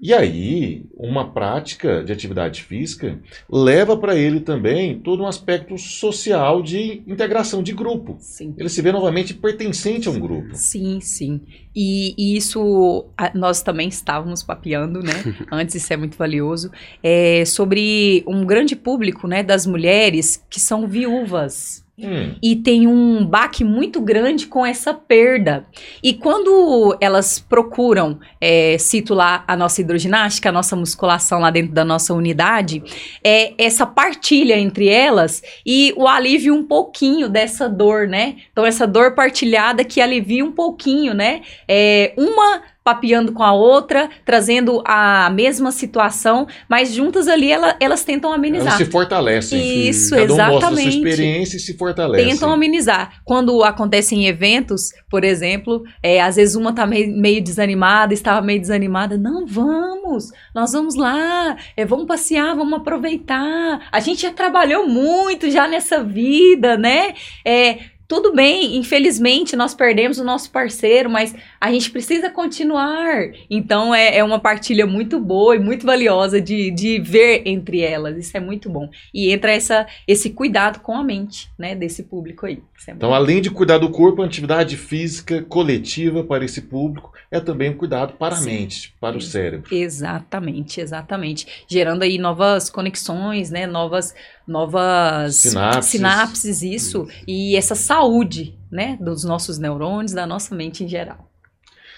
E 0.00 0.14
aí, 0.14 0.86
uma 0.94 1.32
prática 1.32 2.04
de 2.04 2.12
atividade 2.12 2.62
física 2.62 3.18
leva 3.50 3.96
para 3.96 4.14
ele 4.14 4.38
também 4.38 5.00
todo 5.00 5.24
um 5.24 5.26
aspecto 5.26 5.76
social 5.76 6.62
de 6.62 7.02
integração 7.04 7.64
de 7.64 7.72
grupo. 7.72 8.16
Sim. 8.20 8.54
Ele 8.56 8.68
se 8.68 8.80
vê 8.80 8.92
novamente 8.92 9.34
pertencente 9.34 10.06
a 10.06 10.12
um 10.12 10.20
grupo. 10.20 10.50
Sim, 10.54 11.00
sim. 11.00 11.40
E, 11.74 12.14
e 12.16 12.36
isso 12.36 13.06
nós 13.34 13.60
também 13.60 13.88
estávamos 13.88 14.40
papeando, 14.40 15.00
né? 15.00 15.14
Antes, 15.50 15.74
isso 15.74 15.92
é 15.92 15.96
muito 15.96 16.16
valioso. 16.16 16.70
É 17.02 17.44
sobre 17.44 18.22
um 18.24 18.46
grande 18.46 18.76
público, 18.76 19.26
né, 19.26 19.42
das 19.42 19.66
mulheres 19.66 20.40
que 20.48 20.60
são 20.60 20.86
viúvas. 20.86 21.84
Hum. 22.00 22.36
E 22.40 22.54
tem 22.54 22.86
um 22.86 23.26
baque 23.26 23.64
muito 23.64 24.00
grande 24.00 24.46
com 24.46 24.64
essa 24.64 24.94
perda. 24.94 25.66
E 26.02 26.14
quando 26.14 26.96
elas 27.00 27.40
procuram, 27.40 28.20
é, 28.40 28.76
cito 28.78 29.14
lá 29.14 29.42
a 29.48 29.56
nossa 29.56 29.80
hidroginástica, 29.80 30.48
a 30.48 30.52
nossa 30.52 30.76
musculação 30.76 31.40
lá 31.40 31.50
dentro 31.50 31.72
da 31.72 31.84
nossa 31.84 32.14
unidade, 32.14 32.82
é 33.24 33.52
essa 33.58 33.84
partilha 33.84 34.56
entre 34.56 34.88
elas 34.88 35.42
e 35.66 35.92
o 35.96 36.06
alívio 36.06 36.54
um 36.54 36.62
pouquinho 36.62 37.28
dessa 37.28 37.68
dor, 37.68 38.06
né? 38.06 38.36
Então, 38.52 38.64
essa 38.64 38.86
dor 38.86 39.14
partilhada 39.14 39.84
que 39.84 40.00
alivia 40.00 40.44
um 40.44 40.52
pouquinho, 40.52 41.14
né? 41.14 41.42
É, 41.66 42.14
uma 42.16 42.62
papeando 42.88 43.32
com 43.32 43.42
a 43.42 43.52
outra, 43.52 44.08
trazendo 44.24 44.82
a 44.82 45.28
mesma 45.28 45.70
situação, 45.70 46.46
mas 46.66 46.94
juntas 46.94 47.28
ali 47.28 47.52
ela, 47.52 47.76
elas 47.78 48.02
tentam 48.02 48.32
amenizar. 48.32 48.68
Elas 48.68 48.78
se 48.78 48.86
fortalecem. 48.86 49.88
Isso, 49.90 50.14
Cada 50.14 50.22
um 50.22 50.24
exatamente. 50.24 50.54
mostra 50.54 50.68
a 50.68 50.82
sua 50.82 50.90
experiência 50.90 51.56
e 51.58 51.60
se 51.60 51.76
fortalece. 51.76 52.24
Tentam 52.24 52.50
amenizar. 52.50 53.20
Quando 53.26 53.62
acontecem 53.62 54.26
eventos, 54.26 54.88
por 55.10 55.22
exemplo, 55.22 55.82
é, 56.02 56.22
às 56.22 56.36
vezes 56.36 56.54
uma 56.54 56.72
tá 56.72 56.86
meio, 56.86 57.14
meio 57.14 57.42
desanimada, 57.42 58.14
estava 58.14 58.40
meio 58.40 58.58
desanimada. 58.58 59.18
Não, 59.18 59.46
vamos, 59.46 60.30
nós 60.54 60.72
vamos 60.72 60.94
lá, 60.94 61.58
é, 61.76 61.84
vamos 61.84 62.06
passear, 62.06 62.56
vamos 62.56 62.72
aproveitar. 62.72 63.86
A 63.92 64.00
gente 64.00 64.22
já 64.22 64.32
trabalhou 64.32 64.88
muito 64.88 65.50
já 65.50 65.68
nessa 65.68 66.02
vida, 66.02 66.78
né? 66.78 67.12
É, 67.44 67.97
tudo 68.08 68.34
bem, 68.34 68.78
infelizmente 68.78 69.54
nós 69.54 69.74
perdemos 69.74 70.18
o 70.18 70.24
nosso 70.24 70.50
parceiro, 70.50 71.10
mas 71.10 71.34
a 71.60 71.70
gente 71.70 71.90
precisa 71.90 72.30
continuar. 72.30 73.30
Então 73.50 73.94
é, 73.94 74.16
é 74.16 74.24
uma 74.24 74.40
partilha 74.40 74.86
muito 74.86 75.20
boa 75.20 75.54
e 75.54 75.58
muito 75.58 75.84
valiosa 75.84 76.40
de, 76.40 76.70
de 76.70 76.98
ver 76.98 77.42
entre 77.44 77.82
elas. 77.82 78.16
Isso 78.16 78.34
é 78.34 78.40
muito 78.40 78.70
bom. 78.70 78.88
E 79.12 79.30
entra 79.30 79.52
essa, 79.52 79.86
esse 80.06 80.30
cuidado 80.30 80.80
com 80.80 80.96
a 80.96 81.04
mente, 81.04 81.50
né, 81.58 81.74
desse 81.74 82.02
público 82.02 82.46
aí. 82.46 82.62
É 82.86 82.92
então, 82.92 83.12
além 83.12 83.42
de 83.42 83.50
cuidar 83.50 83.76
do 83.76 83.90
corpo, 83.90 84.22
a 84.22 84.24
atividade 84.24 84.76
física 84.78 85.42
coletiva 85.42 86.24
para 86.24 86.46
esse 86.46 86.62
público 86.62 87.12
é 87.30 87.38
também 87.40 87.70
um 87.70 87.76
cuidado 87.76 88.14
para 88.14 88.34
a 88.34 88.38
Sim. 88.38 88.46
mente, 88.46 88.94
para 88.98 89.18
o 89.18 89.20
cérebro. 89.20 89.74
Exatamente, 89.74 90.80
exatamente. 90.80 91.46
Gerando 91.68 92.02
aí 92.02 92.16
novas 92.16 92.70
conexões, 92.70 93.50
né, 93.50 93.66
novas 93.66 94.14
novas 94.48 95.36
sinapses, 95.36 95.90
sinapses 95.90 96.62
isso, 96.62 97.06
isso, 97.06 97.08
e 97.26 97.54
essa 97.54 97.74
saúde, 97.74 98.58
né, 98.72 98.96
dos 99.00 99.22
nossos 99.24 99.58
neurônios, 99.58 100.12
da 100.12 100.26
nossa 100.26 100.54
mente 100.54 100.82
em 100.82 100.88
geral. 100.88 101.28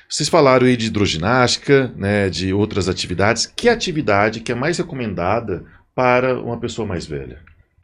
Vocês 0.09 0.29
falaram 0.29 0.67
aí 0.67 0.77
de 0.77 0.87
hidroginástica, 0.87 1.93
né, 1.97 2.29
de 2.29 2.53
outras 2.53 2.89
atividades. 2.89 3.47
Que 3.47 3.69
atividade 3.69 4.41
que 4.41 4.51
é 4.51 4.55
mais 4.57 4.77
recomendada 4.77 5.65
para 5.95 6.41
uma 6.41 6.59
pessoa 6.59 6.87
mais 6.87 7.07
velha? 7.07 7.39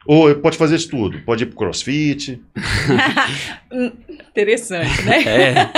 Ou 0.05 0.33
pode 0.35 0.57
fazer 0.57 0.77
de 0.77 0.87
tudo, 0.87 1.19
pode 1.23 1.43
ir 1.43 1.47
pro 1.47 1.57
crossfit. 1.57 2.41
Interessante, 4.31 5.01
né? 5.03 5.23
É. 5.23 5.71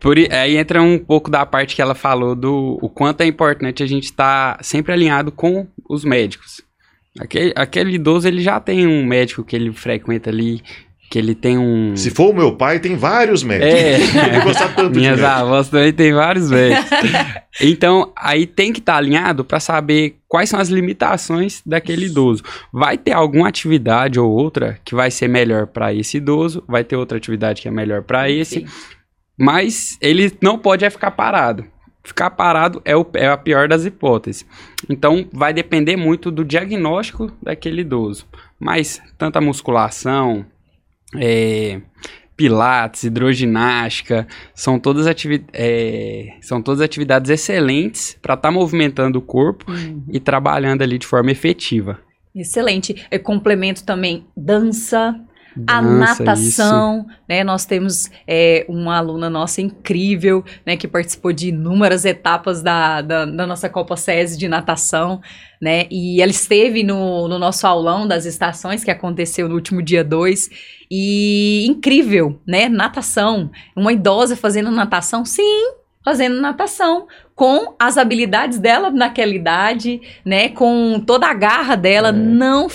Por, 0.00 0.16
aí 0.18 0.56
entra 0.56 0.82
um 0.82 0.98
pouco 0.98 1.30
da 1.30 1.44
parte 1.44 1.76
que 1.76 1.82
ela 1.82 1.94
falou 1.94 2.34
do 2.34 2.78
o 2.80 2.88
quanto 2.88 3.20
é 3.20 3.26
importante 3.26 3.82
a 3.82 3.86
gente 3.86 4.04
estar 4.04 4.56
tá 4.56 4.62
sempre 4.62 4.92
alinhado 4.92 5.30
com 5.30 5.66
os 5.88 6.02
médicos. 6.02 6.62
Aquele, 7.18 7.52
aquele 7.54 7.94
idoso, 7.94 8.26
ele 8.26 8.40
já 8.40 8.58
tem 8.58 8.86
um 8.86 9.04
médico 9.04 9.44
que 9.44 9.54
ele 9.54 9.70
frequenta 9.72 10.30
ali, 10.30 10.62
que 11.10 11.18
ele 11.18 11.34
tem 11.34 11.58
um... 11.58 11.94
Se 11.94 12.10
for 12.10 12.30
o 12.30 12.32
meu 12.32 12.56
pai, 12.56 12.78
tem 12.78 12.96
vários 12.96 13.42
médicos. 13.42 13.74
É. 13.74 14.28
ele 14.28 14.40
gosta 14.40 14.68
tanto 14.70 14.98
Minhas 14.98 15.18
de 15.18 15.24
avós 15.24 15.68
também 15.68 15.92
tem 15.92 16.14
vários 16.14 16.50
médicos. 16.50 16.88
então, 17.60 18.10
aí 18.16 18.46
tem 18.46 18.72
que 18.72 18.80
estar 18.80 18.94
tá 18.94 18.98
alinhado 18.98 19.44
para 19.44 19.60
saber 19.60 20.16
quais 20.26 20.48
são 20.48 20.58
as 20.58 20.70
limitações 20.70 21.60
daquele 21.66 22.06
idoso. 22.06 22.42
Vai 22.72 22.96
ter 22.96 23.12
alguma 23.12 23.46
atividade 23.48 24.18
ou 24.18 24.30
outra 24.30 24.78
que 24.82 24.94
vai 24.94 25.10
ser 25.10 25.28
melhor 25.28 25.66
para 25.66 25.92
esse 25.92 26.16
idoso, 26.16 26.64
vai 26.66 26.82
ter 26.82 26.96
outra 26.96 27.18
atividade 27.18 27.60
que 27.60 27.68
é 27.68 27.70
melhor 27.70 28.02
para 28.02 28.30
esse, 28.30 28.60
Sim. 28.60 28.66
mas 29.38 29.98
ele 30.00 30.32
não 30.40 30.58
pode 30.58 30.82
é 30.82 30.88
ficar 30.88 31.10
parado 31.10 31.66
ficar 32.04 32.30
parado 32.30 32.82
é, 32.84 32.96
o, 32.96 33.06
é 33.14 33.28
a 33.28 33.36
pior 33.36 33.68
das 33.68 33.84
hipóteses. 33.84 34.46
Então, 34.88 35.28
vai 35.32 35.52
depender 35.52 35.96
muito 35.96 36.30
do 36.30 36.44
diagnóstico 36.44 37.32
daquele 37.42 37.82
idoso. 37.82 38.26
Mas, 38.58 39.00
tanto 39.16 39.36
a 39.36 39.40
musculação, 39.40 40.44
é, 41.16 41.80
pilates, 42.36 43.04
hidroginástica, 43.04 44.26
são 44.54 44.78
todas, 44.78 45.06
ativi 45.06 45.44
é, 45.52 46.34
são 46.40 46.60
todas 46.60 46.80
atividades 46.80 47.30
excelentes 47.30 48.18
para 48.20 48.34
estar 48.34 48.48
tá 48.48 48.52
movimentando 48.52 49.18
o 49.18 49.22
corpo 49.22 49.70
uhum. 49.70 50.02
e 50.10 50.18
trabalhando 50.18 50.82
ali 50.82 50.98
de 50.98 51.06
forma 51.06 51.30
efetiva. 51.30 52.00
Excelente. 52.34 53.06
É 53.10 53.18
complemento 53.18 53.84
também 53.84 54.26
dança, 54.36 55.14
a 55.66 55.82
natação, 55.82 57.06
isso. 57.08 57.18
né? 57.28 57.44
Nós 57.44 57.64
temos 57.64 58.10
é, 58.26 58.64
uma 58.68 58.96
aluna 58.96 59.28
nossa 59.28 59.60
incrível, 59.60 60.44
né? 60.64 60.76
Que 60.76 60.88
participou 60.88 61.32
de 61.32 61.48
inúmeras 61.48 62.04
etapas 62.04 62.62
da, 62.62 63.00
da, 63.00 63.24
da 63.24 63.46
nossa 63.46 63.68
Copa 63.68 63.96
SESI 63.96 64.38
de 64.38 64.48
natação, 64.48 65.20
né? 65.60 65.86
E 65.90 66.20
ela 66.22 66.30
esteve 66.30 66.82
no, 66.82 67.28
no 67.28 67.38
nosso 67.38 67.66
aulão 67.66 68.06
das 68.06 68.24
estações, 68.24 68.84
que 68.84 68.90
aconteceu 68.90 69.48
no 69.48 69.54
último 69.54 69.82
dia 69.82 70.02
2. 70.02 70.48
E 70.90 71.66
incrível, 71.68 72.40
né? 72.46 72.68
Natação. 72.68 73.50
Uma 73.76 73.92
idosa 73.92 74.36
fazendo 74.36 74.70
natação, 74.70 75.24
sim, 75.24 75.72
fazendo 76.04 76.40
natação 76.40 77.06
com 77.34 77.74
as 77.78 77.96
habilidades 77.96 78.58
dela 78.58 78.90
naquela 78.90 79.34
idade, 79.34 80.00
né, 80.24 80.48
com 80.48 81.02
toda 81.04 81.26
a 81.26 81.34
garra 81.34 81.74
dela, 81.76 82.08
é. 82.08 82.12
não 82.12 82.68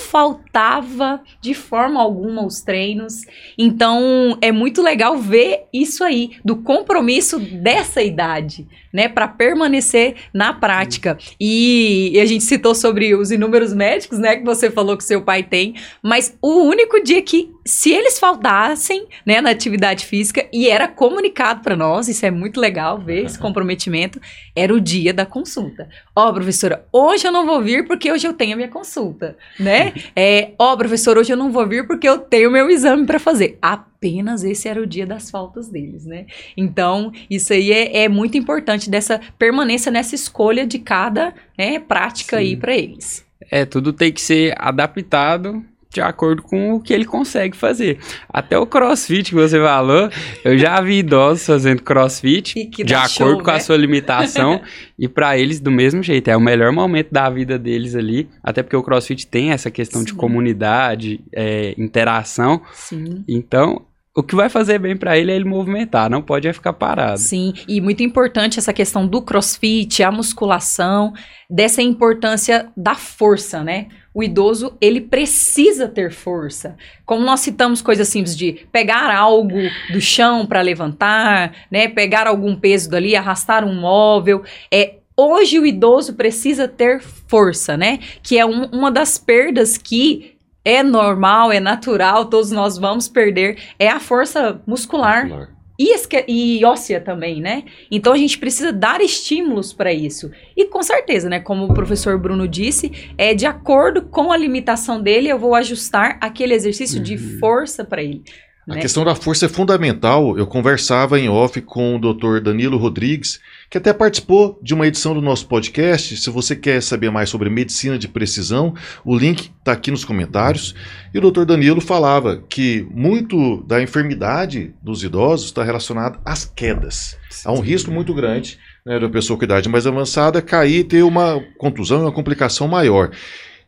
faltava 0.57 1.21
de 1.39 1.53
forma 1.53 2.01
alguma 2.01 2.43
os 2.43 2.61
treinos. 2.61 3.21
Então, 3.55 4.35
é 4.41 4.51
muito 4.51 4.81
legal 4.81 5.15
ver 5.17 5.65
isso 5.71 6.03
aí 6.03 6.31
do 6.43 6.55
compromisso 6.57 7.39
dessa 7.39 8.01
idade, 8.01 8.67
né, 8.91 9.07
para 9.07 9.27
permanecer 9.27 10.15
na 10.33 10.53
prática. 10.53 11.15
E, 11.39 12.11
e, 12.13 12.19
a 12.19 12.25
gente 12.25 12.43
citou 12.43 12.73
sobre 12.73 13.13
os 13.13 13.29
inúmeros 13.29 13.71
médicos, 13.71 14.17
né, 14.17 14.37
que 14.37 14.43
você 14.43 14.71
falou 14.71 14.97
que 14.97 15.03
seu 15.03 15.21
pai 15.21 15.43
tem, 15.43 15.75
mas 16.01 16.35
o 16.41 16.63
único 16.63 17.03
dia 17.03 17.21
que 17.21 17.51
se 17.63 17.91
eles 17.91 18.17
faltassem, 18.17 19.05
né, 19.25 19.41
na 19.41 19.51
atividade 19.51 20.05
física 20.05 20.47
e 20.53 20.69
era 20.69 20.87
comunicado 20.87 21.61
para 21.61 21.75
nós, 21.75 22.07
isso 22.07 22.25
é 22.25 22.31
muito 22.31 22.59
legal 22.59 22.97
ver 22.97 23.25
esse 23.25 23.37
comprometimento 23.37 24.19
era 24.55 24.73
o 24.73 24.79
dia 24.79 25.13
da 25.13 25.25
consulta. 25.25 25.87
Ó, 26.15 26.29
oh, 26.29 26.33
professora, 26.33 26.87
hoje 26.91 27.27
eu 27.27 27.31
não 27.31 27.45
vou 27.45 27.61
vir 27.61 27.85
porque 27.85 28.11
hoje 28.11 28.25
eu 28.25 28.33
tenho 28.33 28.53
a 28.53 28.55
minha 28.55 28.69
consulta, 28.69 29.37
né? 29.59 29.93
É, 30.15 30.46
ó, 30.57 30.73
oh, 30.73 30.77
professora, 30.77 31.19
hoje 31.19 31.33
eu 31.33 31.37
não 31.37 31.51
vou 31.51 31.67
vir 31.67 31.87
porque 31.87 32.07
eu 32.07 32.17
tenho 32.19 32.51
meu 32.51 32.69
exame 32.69 33.05
para 33.05 33.19
fazer. 33.19 33.57
Apenas 33.61 34.43
esse 34.43 34.67
era 34.67 34.81
o 34.81 34.87
dia 34.87 35.05
das 35.05 35.29
faltas 35.31 35.69
deles, 35.69 36.05
né? 36.05 36.25
Então, 36.55 37.11
isso 37.29 37.53
aí 37.53 37.71
é, 37.71 38.03
é 38.03 38.09
muito 38.09 38.37
importante 38.37 38.89
dessa 38.89 39.19
permanência 39.37 39.91
nessa 39.91 40.15
escolha 40.15 40.65
de 40.65 40.79
cada 40.79 41.33
né, 41.57 41.79
prática 41.79 42.37
Sim. 42.37 42.43
aí 42.43 42.57
para 42.57 42.75
eles. 42.75 43.25
É, 43.49 43.65
tudo 43.65 43.93
tem 43.93 44.11
que 44.11 44.21
ser 44.21 44.53
adaptado 44.57 45.63
de 45.89 46.01
acordo 46.01 46.41
com 46.41 46.73
o 46.73 46.79
que 46.79 46.93
ele 46.93 47.05
consegue 47.05 47.55
fazer. 47.55 47.99
Até 48.29 48.57
o 48.57 48.65
crossfit 48.65 49.29
que 49.29 49.35
você 49.35 49.59
falou, 49.59 50.09
eu 50.43 50.57
já 50.57 50.79
vi 50.81 50.99
idosos 50.99 51.45
fazendo 51.45 51.81
crossfit 51.81 52.69
de 52.69 52.93
acordo 52.93 53.09
show, 53.09 53.37
com 53.43 53.51
né? 53.51 53.57
a 53.57 53.59
sua 53.59 53.77
limitação 53.77 54.61
e 54.97 55.07
para 55.07 55.37
eles 55.37 55.59
do 55.59 55.71
mesmo 55.71 56.03
jeito. 56.03 56.29
É 56.29 56.37
o 56.37 56.41
melhor 56.41 56.71
momento 56.71 57.11
da 57.11 57.29
vida 57.29 57.57
deles 57.57 57.95
ali, 57.95 58.29
até 58.43 58.61
porque 58.61 58.75
o 58.75 58.83
crossfit 58.83 59.27
tem 59.27 59.51
essa 59.51 59.71
questão 59.71 60.01
Sim. 60.01 60.07
de 60.07 60.13
comunidade, 60.13 61.21
é, 61.33 61.73
interação. 61.77 62.61
Sim. 62.73 63.23
Então, 63.27 63.85
o 64.17 64.23
que 64.23 64.35
vai 64.35 64.49
fazer 64.49 64.79
bem 64.79 64.97
para 64.97 65.15
ele 65.15 65.31
é 65.31 65.35
ele 65.35 65.45
movimentar, 65.45 66.09
não 66.09 66.23
pode 66.23 66.47
é 66.47 66.53
ficar 66.53 66.73
parado. 66.73 67.19
Sim, 67.19 67.53
e 67.67 67.79
muito 67.79 68.01
importante 68.01 68.57
essa 68.57 68.73
questão 68.73 69.05
do 69.05 69.21
crossfit, 69.21 70.01
a 70.01 70.11
musculação, 70.11 71.13
dessa 71.47 71.83
importância 71.83 72.67
da 72.75 72.95
força, 72.95 73.63
né? 73.63 73.89
O 74.17 74.23
idoso, 74.23 74.75
ele 74.81 74.99
precisa 74.99 75.87
ter 75.87 76.11
força. 76.11 76.75
Como 77.05 77.23
nós 77.23 77.41
citamos 77.41 77.83
coisas 77.83 78.07
simples 78.07 78.35
de 78.35 78.65
pegar 78.71 79.15
algo 79.15 79.59
do 79.93 80.01
chão 80.01 80.43
para 80.43 80.59
levantar, 80.59 81.53
né? 81.69 81.87
Pegar 81.87 82.25
algum 82.25 82.55
peso 82.55 82.89
dali, 82.89 83.15
arrastar 83.15 83.63
um 83.63 83.79
móvel, 83.79 84.41
é 84.73 84.95
Hoje 85.15 85.59
o 85.59 85.65
idoso 85.67 86.15
precisa 86.15 86.67
ter 86.67 86.99
força, 87.01 87.77
né? 87.77 87.99
Que 88.23 88.39
é 88.39 88.45
um, 88.45 88.65
uma 88.65 88.91
das 88.91 89.19
perdas 89.19 89.77
que 89.77 90.35
é 90.65 90.81
normal, 90.81 91.51
é 91.51 91.59
natural, 91.59 92.25
todos 92.25 92.51
nós 92.51 92.77
vamos 92.77 93.07
perder, 93.07 93.59
é 93.77 93.87
a 93.87 93.99
força 93.99 94.59
muscular. 94.65 95.25
muscular. 95.25 95.56
E, 95.79 95.93
e 96.27 96.65
óssea 96.65 96.99
também, 96.99 97.39
né? 97.39 97.63
Então 97.91 98.13
a 98.13 98.17
gente 98.17 98.37
precisa 98.39 98.73
dar 98.73 98.99
estímulos 99.01 99.71
para 99.71 99.93
isso. 99.93 100.31
E 100.55 100.65
com 100.65 100.81
certeza, 100.81 101.29
né? 101.29 101.39
Como 101.39 101.65
o 101.65 101.73
professor 101.73 102.17
Bruno 102.19 102.47
disse, 102.47 102.91
é 103.17 103.33
de 103.33 103.45
acordo 103.45 104.03
com 104.03 104.31
a 104.31 104.37
limitação 104.37 105.01
dele, 105.01 105.29
eu 105.29 105.37
vou 105.37 105.53
ajustar 105.53 106.17
aquele 106.19 106.53
exercício 106.53 106.97
uhum. 106.97 107.03
de 107.03 107.17
força 107.39 107.85
para 107.85 108.01
ele. 108.01 108.23
A 108.67 108.75
né? 108.75 108.81
questão 108.81 109.05
da 109.05 109.15
força 109.15 109.45
é 109.45 109.49
fundamental. 109.49 110.37
Eu 110.37 110.45
conversava 110.45 111.17
em 111.17 111.29
off 111.29 111.61
com 111.61 111.95
o 111.95 111.99
Dr. 111.99 112.41
Danilo 112.41 112.77
Rodrigues, 112.77 113.39
que 113.69 113.77
até 113.77 113.93
participou 113.93 114.59
de 114.61 114.73
uma 114.73 114.85
edição 114.85 115.13
do 115.13 115.21
nosso 115.21 115.47
podcast. 115.47 116.17
Se 116.17 116.29
você 116.29 116.53
quer 116.53 116.81
saber 116.81 117.09
mais 117.09 117.29
sobre 117.29 117.49
medicina 117.49 117.97
de 117.97 118.09
precisão, 118.09 118.75
o 119.05 119.17
link 119.17 119.51
está 119.57 119.71
aqui 119.71 119.89
nos 119.89 120.03
comentários. 120.03 120.75
E 121.13 121.17
o 121.17 121.31
Dr. 121.31 121.45
Danilo 121.45 121.79
falava 121.79 122.43
que 122.49 122.85
muito 122.91 123.63
da 123.63 123.81
enfermidade 123.81 124.73
dos 124.83 125.01
idosos 125.01 125.45
está 125.45 125.63
relacionado 125.63 126.19
às 126.25 126.43
quedas. 126.43 127.17
Há 127.45 127.53
um 127.53 127.61
risco 127.61 127.89
muito 127.89 128.13
grande 128.13 128.59
né, 128.85 128.99
da 128.99 129.07
pessoa 129.07 129.39
com 129.39 129.45
idade 129.45 129.69
mais 129.69 129.87
avançada 129.87 130.41
cair 130.41 130.79
e 130.79 130.83
ter 130.83 131.03
uma 131.03 131.41
contusão 131.57 131.99
e 131.99 132.01
uma 132.01 132.11
complicação 132.11 132.67
maior. 132.67 133.11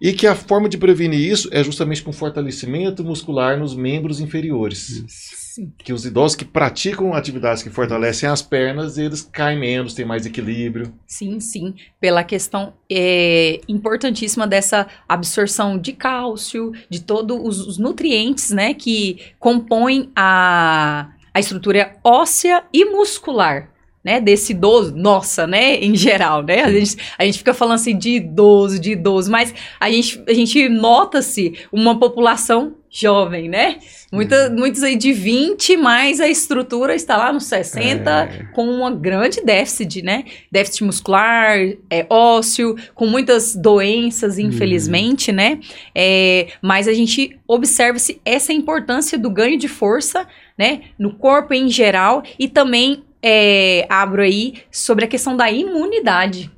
E 0.01 0.13
que 0.13 0.25
a 0.25 0.34
forma 0.34 0.70
de 0.70 0.77
prevenir 0.77 1.20
isso 1.20 1.50
é 1.51 1.62
justamente 1.63 2.01
com 2.01 2.13
fortalecimento 2.13 3.03
muscular 3.03 3.60
nos 3.60 3.75
membros 3.75 4.22
inferiores. 4.22 5.03
Sim. 5.08 5.74
Que 5.77 5.91
os 5.91 6.06
idosos 6.06 6.38
que 6.38 6.46
praticam 6.46 7.13
atividades 7.13 7.62
que 7.62 7.70
fortalecem 7.70 8.29
as 8.29 8.41
pernas, 8.41 8.98
eles 8.98 9.22
caem 9.22 9.60
menos, 9.60 9.94
têm 9.94 10.06
mais 10.06 10.25
equilíbrio. 10.25 10.94
Sim, 11.06 11.41
sim. 11.41 11.75
Pela 12.00 12.24
questão 12.24 12.74
é, 12.89 13.60
importantíssima 13.68 14.48
dessa 14.48 14.88
absorção 15.08 15.77
de 15.77 15.91
cálcio, 15.91 16.72
de 16.89 17.01
todos 17.01 17.38
os, 17.41 17.68
os 17.68 17.77
nutrientes, 17.77 18.51
né, 18.51 18.74
que 18.74 19.20
compõem 19.38 20.10
a, 20.15 21.10
a 21.34 21.39
estrutura 21.41 21.98
óssea 22.03 22.63
e 22.72 22.86
muscular 22.86 23.70
né, 24.10 24.20
desse 24.20 24.54
idoso, 24.54 24.96
nossa, 24.96 25.46
né, 25.46 25.75
em 25.75 25.96
geral, 25.96 26.42
né, 26.42 26.63
a 26.63 26.72
gente, 26.72 26.98
a 27.16 27.24
gente 27.24 27.38
fica 27.38 27.54
falando 27.54 27.75
assim 27.75 27.96
de 27.96 28.16
idoso, 28.16 28.80
de 28.80 28.94
idoso, 28.94 29.30
mas 29.30 29.54
a 29.80 29.88
gente, 29.92 30.20
a 30.28 30.34
gente 30.34 30.68
nota-se 30.68 31.54
uma 31.72 32.00
população 32.00 32.74
jovem, 32.89 33.48
né, 33.48 33.78
Muita, 34.12 34.50
muitos 34.50 34.82
aí 34.82 34.96
de 34.96 35.13
20, 35.13 35.78
mas 35.78 36.20
a 36.20 36.28
estrutura 36.28 36.96
está 36.96 37.16
lá 37.16 37.32
nos 37.32 37.44
60, 37.44 38.10
é. 38.10 38.44
com 38.56 38.68
uma 38.68 38.89
grande 38.89 39.39
déficit, 39.42 40.01
né, 40.01 40.24
déficit 40.51 40.84
muscular, 40.84 41.60
é, 41.92 42.08
ósseo, 42.10 42.75
com 42.96 43.06
muitas 43.06 43.56
doenças, 43.56 44.38
uhum. 44.39 44.46
infelizmente, 44.46 45.32
né, 45.32 45.60
é, 45.94 46.48
mas 46.60 46.88
a 46.88 46.94
gente 46.94 47.39
observa-se 47.48 48.20
essa 48.25 48.51
importância 48.51 49.16
do 49.16 49.30
ganho 49.30 49.60
de 49.60 49.68
força, 49.68 50.28
né, 50.58 50.82
no 50.98 51.13
corpo 51.13 51.54
em 51.54 51.70
geral 51.70 52.24
e 52.39 52.48
também 52.48 53.04
é, 53.22 53.86
abro 53.90 54.22
aí 54.22 54.64
sobre 54.72 55.06
a 55.06 55.08
questão 55.08 55.36
da 55.36 55.52
imunidade. 55.52 56.52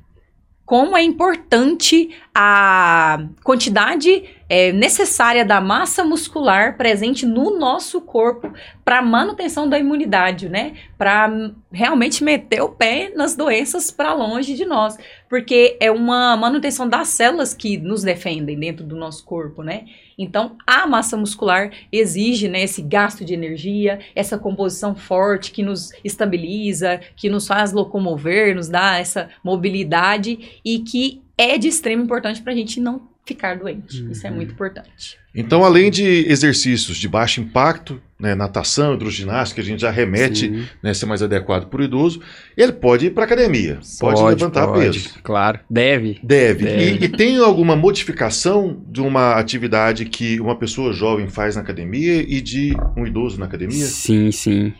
Como 0.64 0.96
é 0.96 1.02
importante 1.02 2.10
a 2.34 3.18
quantidade 3.42 4.24
é, 4.54 4.70
necessária 4.70 5.46
da 5.46 5.62
massa 5.62 6.04
muscular 6.04 6.76
presente 6.76 7.24
no 7.24 7.58
nosso 7.58 8.02
corpo 8.02 8.52
para 8.84 9.00
manutenção 9.00 9.66
da 9.66 9.78
imunidade, 9.78 10.46
né? 10.46 10.74
Para 10.98 11.50
realmente 11.72 12.22
meter 12.22 12.60
o 12.60 12.68
pé 12.68 13.10
nas 13.16 13.34
doenças 13.34 13.90
para 13.90 14.12
longe 14.12 14.52
de 14.54 14.66
nós, 14.66 14.98
porque 15.26 15.78
é 15.80 15.90
uma 15.90 16.36
manutenção 16.36 16.86
das 16.86 17.08
células 17.08 17.54
que 17.54 17.78
nos 17.78 18.02
defendem 18.02 18.60
dentro 18.60 18.84
do 18.84 18.94
nosso 18.94 19.24
corpo, 19.24 19.62
né? 19.62 19.86
Então, 20.18 20.54
a 20.66 20.86
massa 20.86 21.16
muscular 21.16 21.70
exige 21.90 22.46
né, 22.46 22.62
esse 22.62 22.82
gasto 22.82 23.24
de 23.24 23.32
energia, 23.32 24.00
essa 24.14 24.36
composição 24.36 24.94
forte 24.94 25.50
que 25.50 25.62
nos 25.62 25.92
estabiliza, 26.04 27.00
que 27.16 27.30
nos 27.30 27.46
faz 27.46 27.72
locomover, 27.72 28.54
nos 28.54 28.68
dá 28.68 28.98
essa 28.98 29.30
mobilidade 29.42 30.60
e 30.62 30.80
que 30.80 31.22
é 31.38 31.56
de 31.56 31.68
extrema 31.68 32.02
importância 32.02 32.44
para 32.44 32.52
a 32.52 32.56
gente 32.56 32.78
não 32.78 33.11
ficar 33.24 33.56
doente. 33.56 34.02
Uhum. 34.02 34.10
Isso 34.10 34.26
é 34.26 34.30
uhum. 34.30 34.36
muito 34.36 34.52
importante. 34.52 35.18
Então, 35.34 35.64
além 35.64 35.90
de 35.90 36.04
exercícios 36.30 36.98
de 36.98 37.08
baixo 37.08 37.40
impacto, 37.40 38.00
né, 38.20 38.34
natação, 38.34 38.94
hidroginástica, 38.94 39.62
a 39.62 39.64
gente 39.64 39.80
já 39.80 39.90
remete 39.90 40.68
né, 40.82 40.92
ser 40.92 41.06
mais 41.06 41.22
adequado 41.22 41.68
para 41.68 41.80
o 41.80 41.84
idoso, 41.84 42.20
ele 42.54 42.72
pode 42.72 43.06
ir 43.06 43.10
para 43.10 43.24
academia, 43.24 43.80
pode, 43.98 44.20
pode 44.20 44.34
levantar 44.34 44.66
pode, 44.66 44.80
peso. 44.80 45.14
Claro, 45.22 45.60
deve. 45.70 46.20
Deve. 46.22 46.64
deve. 46.64 46.82
E, 46.82 47.04
e, 47.04 47.08
tem 47.08 47.38
alguma 47.38 47.74
modificação 47.74 48.82
de 48.86 49.00
uma 49.00 49.34
atividade 49.36 50.04
que 50.04 50.38
uma 50.38 50.56
pessoa 50.56 50.92
jovem 50.92 51.28
faz 51.28 51.56
na 51.56 51.62
academia 51.62 52.20
e 52.20 52.40
de 52.42 52.76
um 52.94 53.06
idoso 53.06 53.40
na 53.40 53.46
academia? 53.46 53.86
Sim, 53.86 54.30
sim. 54.30 54.74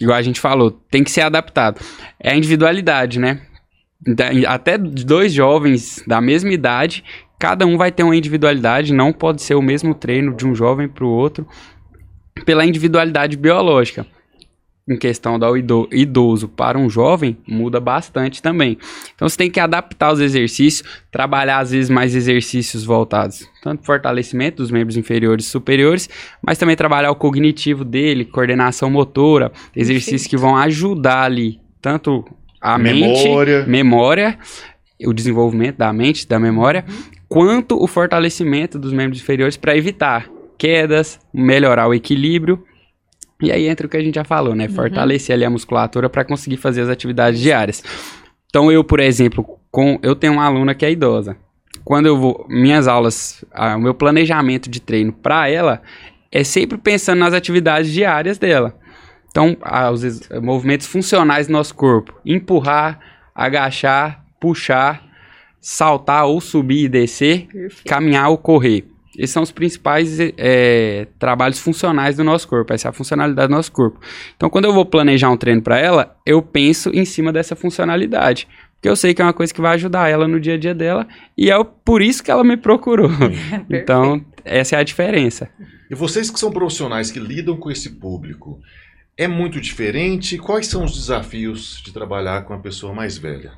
Igual 0.00 0.16
a 0.16 0.22
gente 0.22 0.40
falou, 0.40 0.70
tem 0.70 1.02
que 1.02 1.10
ser 1.10 1.22
adaptado. 1.22 1.80
É 2.18 2.30
a 2.30 2.36
individualidade, 2.36 3.18
né? 3.18 3.40
Até 4.46 4.78
dois 4.78 5.32
jovens 5.32 6.02
da 6.06 6.20
mesma 6.20 6.50
idade 6.52 7.04
Cada 7.40 7.66
um 7.66 7.78
vai 7.78 7.90
ter 7.90 8.02
uma 8.02 8.14
individualidade, 8.14 8.92
não 8.92 9.14
pode 9.14 9.40
ser 9.40 9.54
o 9.54 9.62
mesmo 9.62 9.94
treino 9.94 10.36
de 10.36 10.46
um 10.46 10.54
jovem 10.54 10.86
para 10.86 11.06
o 11.06 11.08
outro, 11.08 11.48
pela 12.44 12.66
individualidade 12.66 13.34
biológica. 13.34 14.06
Em 14.86 14.98
questão 14.98 15.38
do 15.38 15.56
idoso 15.90 16.48
para 16.48 16.78
um 16.78 16.90
jovem, 16.90 17.38
muda 17.48 17.80
bastante 17.80 18.42
também. 18.42 18.76
Então 19.14 19.26
você 19.26 19.38
tem 19.38 19.50
que 19.50 19.58
adaptar 19.58 20.12
os 20.12 20.20
exercícios, 20.20 20.86
trabalhar 21.10 21.60
às 21.60 21.70
vezes 21.70 21.88
mais 21.88 22.14
exercícios 22.14 22.84
voltados, 22.84 23.48
tanto 23.62 23.86
fortalecimento 23.86 24.58
dos 24.58 24.70
membros 24.70 24.98
inferiores 24.98 25.46
e 25.46 25.48
superiores, 25.48 26.10
mas 26.46 26.58
também 26.58 26.76
trabalhar 26.76 27.10
o 27.10 27.16
cognitivo 27.16 27.86
dele, 27.86 28.26
coordenação 28.26 28.90
motora, 28.90 29.50
exercícios 29.74 30.26
que 30.26 30.36
vão 30.36 30.56
ajudar 30.58 31.22
ali 31.22 31.58
tanto 31.80 32.22
a 32.60 32.76
memória. 32.76 33.60
mente, 33.60 33.70
memória, 33.70 34.38
o 35.06 35.14
desenvolvimento 35.14 35.78
da 35.78 35.90
mente, 35.90 36.28
da 36.28 36.38
memória, 36.38 36.84
uhum 36.86 37.19
quanto 37.30 37.80
o 37.80 37.86
fortalecimento 37.86 38.76
dos 38.76 38.92
membros 38.92 39.22
inferiores 39.22 39.56
para 39.56 39.76
evitar 39.76 40.28
quedas, 40.58 41.20
melhorar 41.32 41.86
o 41.86 41.94
equilíbrio. 41.94 42.62
E 43.40 43.50
aí 43.52 43.68
entra 43.68 43.86
o 43.86 43.88
que 43.88 43.96
a 43.96 44.02
gente 44.02 44.16
já 44.16 44.24
falou, 44.24 44.54
né? 44.54 44.66
Uhum. 44.66 44.74
Fortalecer 44.74 45.32
ali 45.34 45.44
a 45.44 45.48
musculatura 45.48 46.10
para 46.10 46.24
conseguir 46.24 46.58
fazer 46.58 46.82
as 46.82 46.88
atividades 46.88 47.40
diárias. 47.40 47.82
Então 48.46 48.70
eu, 48.70 48.82
por 48.82 48.98
exemplo, 48.98 49.58
com 49.70 49.98
eu 50.02 50.16
tenho 50.16 50.34
uma 50.34 50.44
aluna 50.44 50.74
que 50.74 50.84
é 50.84 50.90
idosa. 50.90 51.36
Quando 51.84 52.06
eu 52.06 52.18
vou 52.18 52.44
minhas 52.48 52.88
aulas, 52.88 53.44
o 53.76 53.78
meu 53.78 53.94
planejamento 53.94 54.68
de 54.68 54.80
treino 54.80 55.12
para 55.12 55.48
ela 55.48 55.80
é 56.32 56.42
sempre 56.42 56.76
pensando 56.76 57.20
nas 57.20 57.32
atividades 57.32 57.92
diárias 57.92 58.38
dela. 58.38 58.76
Então, 59.30 59.56
os 59.92 60.28
movimentos 60.42 60.88
funcionais 60.88 61.46
do 61.46 61.52
nosso 61.52 61.74
corpo: 61.76 62.12
empurrar, 62.26 62.98
agachar, 63.34 64.24
puxar, 64.40 65.09
saltar 65.60 66.26
ou 66.26 66.40
subir 66.40 66.84
e 66.84 66.88
descer, 66.88 67.46
Perfeito. 67.46 67.84
caminhar 67.84 68.30
ou 68.30 68.38
correr. 68.38 68.84
Esses 69.18 69.34
são 69.34 69.42
os 69.42 69.50
principais 69.50 70.18
é, 70.20 71.06
trabalhos 71.18 71.58
funcionais 71.58 72.16
do 72.16 72.24
nosso 72.24 72.48
corpo, 72.48 72.72
essa 72.72 72.88
é 72.88 72.90
a 72.90 72.92
funcionalidade 72.92 73.48
do 73.48 73.54
nosso 73.54 73.70
corpo. 73.70 74.00
Então, 74.36 74.48
quando 74.48 74.64
eu 74.64 74.72
vou 74.72 74.86
planejar 74.86 75.30
um 75.30 75.36
treino 75.36 75.60
para 75.60 75.78
ela, 75.78 76.16
eu 76.24 76.40
penso 76.40 76.90
em 76.90 77.04
cima 77.04 77.32
dessa 77.32 77.54
funcionalidade. 77.54 78.48
Porque 78.74 78.88
eu 78.88 78.96
sei 78.96 79.12
que 79.12 79.20
é 79.20 79.24
uma 79.24 79.34
coisa 79.34 79.52
que 79.52 79.60
vai 79.60 79.74
ajudar 79.74 80.08
ela 80.08 80.26
no 80.26 80.40
dia 80.40 80.54
a 80.54 80.56
dia 80.56 80.74
dela 80.74 81.06
e 81.36 81.50
é 81.50 81.64
por 81.84 82.00
isso 82.00 82.22
que 82.22 82.30
ela 82.30 82.42
me 82.42 82.56
procurou. 82.56 83.10
então, 83.68 84.24
essa 84.42 84.76
é 84.76 84.78
a 84.78 84.82
diferença. 84.82 85.50
E 85.90 85.94
vocês 85.94 86.30
que 86.30 86.40
são 86.40 86.50
profissionais 86.50 87.10
que 87.10 87.18
lidam 87.18 87.56
com 87.58 87.70
esse 87.70 87.90
público, 87.90 88.58
é 89.18 89.28
muito 89.28 89.60
diferente? 89.60 90.38
Quais 90.38 90.66
são 90.66 90.84
os 90.84 90.94
desafios 90.94 91.82
de 91.84 91.92
trabalhar 91.92 92.44
com 92.44 92.54
a 92.54 92.58
pessoa 92.58 92.94
mais 92.94 93.18
velha? 93.18 93.52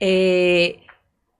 É, 0.00 0.76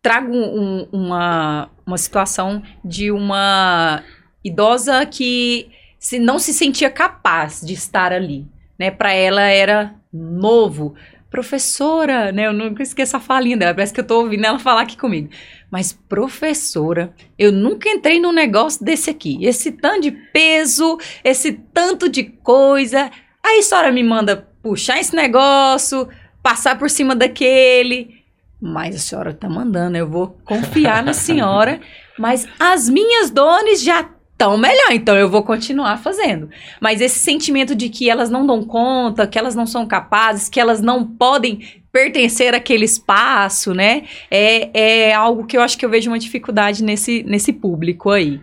trago 0.06 0.32
um, 0.32 0.86
uma, 0.92 1.68
uma 1.84 1.98
situação 1.98 2.62
de 2.84 3.10
uma 3.10 4.04
idosa 4.44 5.04
que 5.04 5.68
se, 5.98 6.20
não 6.20 6.38
se 6.38 6.54
sentia 6.54 6.88
capaz 6.88 7.60
de 7.60 7.72
estar 7.72 8.12
ali. 8.12 8.46
Né? 8.78 8.88
Para 8.88 9.12
ela 9.12 9.42
era 9.42 9.96
novo. 10.12 10.94
Professora, 11.28 12.30
né? 12.30 12.46
Eu 12.46 12.52
nunca 12.52 12.84
esqueço 12.84 13.16
a 13.16 13.20
falinha 13.20 13.56
dela. 13.56 13.74
Parece 13.74 13.92
que 13.92 13.98
eu 13.98 14.06
tô 14.06 14.20
ouvindo 14.20 14.44
ela 14.44 14.60
falar 14.60 14.82
aqui 14.82 14.96
comigo. 14.96 15.28
Mas, 15.72 15.92
professora, 15.92 17.12
eu 17.36 17.50
nunca 17.50 17.88
entrei 17.88 18.20
num 18.20 18.30
negócio 18.30 18.84
desse 18.84 19.10
aqui. 19.10 19.44
Esse 19.44 19.72
tanto 19.72 20.02
de 20.02 20.12
peso, 20.12 20.98
esse 21.24 21.50
tanto 21.74 22.08
de 22.08 22.22
coisa. 22.22 23.10
Aí 23.44 23.58
a 23.58 23.62
senhora 23.62 23.90
me 23.90 24.04
manda 24.04 24.48
puxar 24.62 25.00
esse 25.00 25.16
negócio, 25.16 26.08
passar 26.44 26.78
por 26.78 26.88
cima 26.88 27.16
daquele. 27.16 28.15
Mas 28.60 28.96
a 28.96 28.98
senhora 28.98 29.30
está 29.30 29.48
mandando, 29.48 29.96
eu 29.96 30.08
vou 30.08 30.38
confiar 30.44 31.02
na 31.02 31.12
senhora. 31.12 31.80
Mas 32.18 32.48
as 32.58 32.88
minhas 32.88 33.30
dores 33.30 33.82
já 33.82 34.08
estão 34.32 34.56
melhor, 34.58 34.92
então 34.92 35.16
eu 35.16 35.28
vou 35.28 35.42
continuar 35.42 35.98
fazendo. 35.98 36.48
Mas 36.80 37.00
esse 37.00 37.18
sentimento 37.18 37.74
de 37.74 37.88
que 37.88 38.08
elas 38.08 38.30
não 38.30 38.46
dão 38.46 38.62
conta, 38.62 39.26
que 39.26 39.38
elas 39.38 39.54
não 39.54 39.66
são 39.66 39.86
capazes, 39.86 40.48
que 40.48 40.60
elas 40.60 40.80
não 40.80 41.04
podem 41.06 41.82
pertencer 41.90 42.54
àquele 42.54 42.84
espaço, 42.84 43.72
né? 43.72 44.04
É, 44.30 45.08
é 45.08 45.14
algo 45.14 45.46
que 45.46 45.56
eu 45.56 45.62
acho 45.62 45.78
que 45.78 45.84
eu 45.84 45.90
vejo 45.90 46.10
uma 46.10 46.18
dificuldade 46.18 46.84
nesse, 46.84 47.22
nesse 47.22 47.52
público 47.52 48.10
aí. 48.10 48.40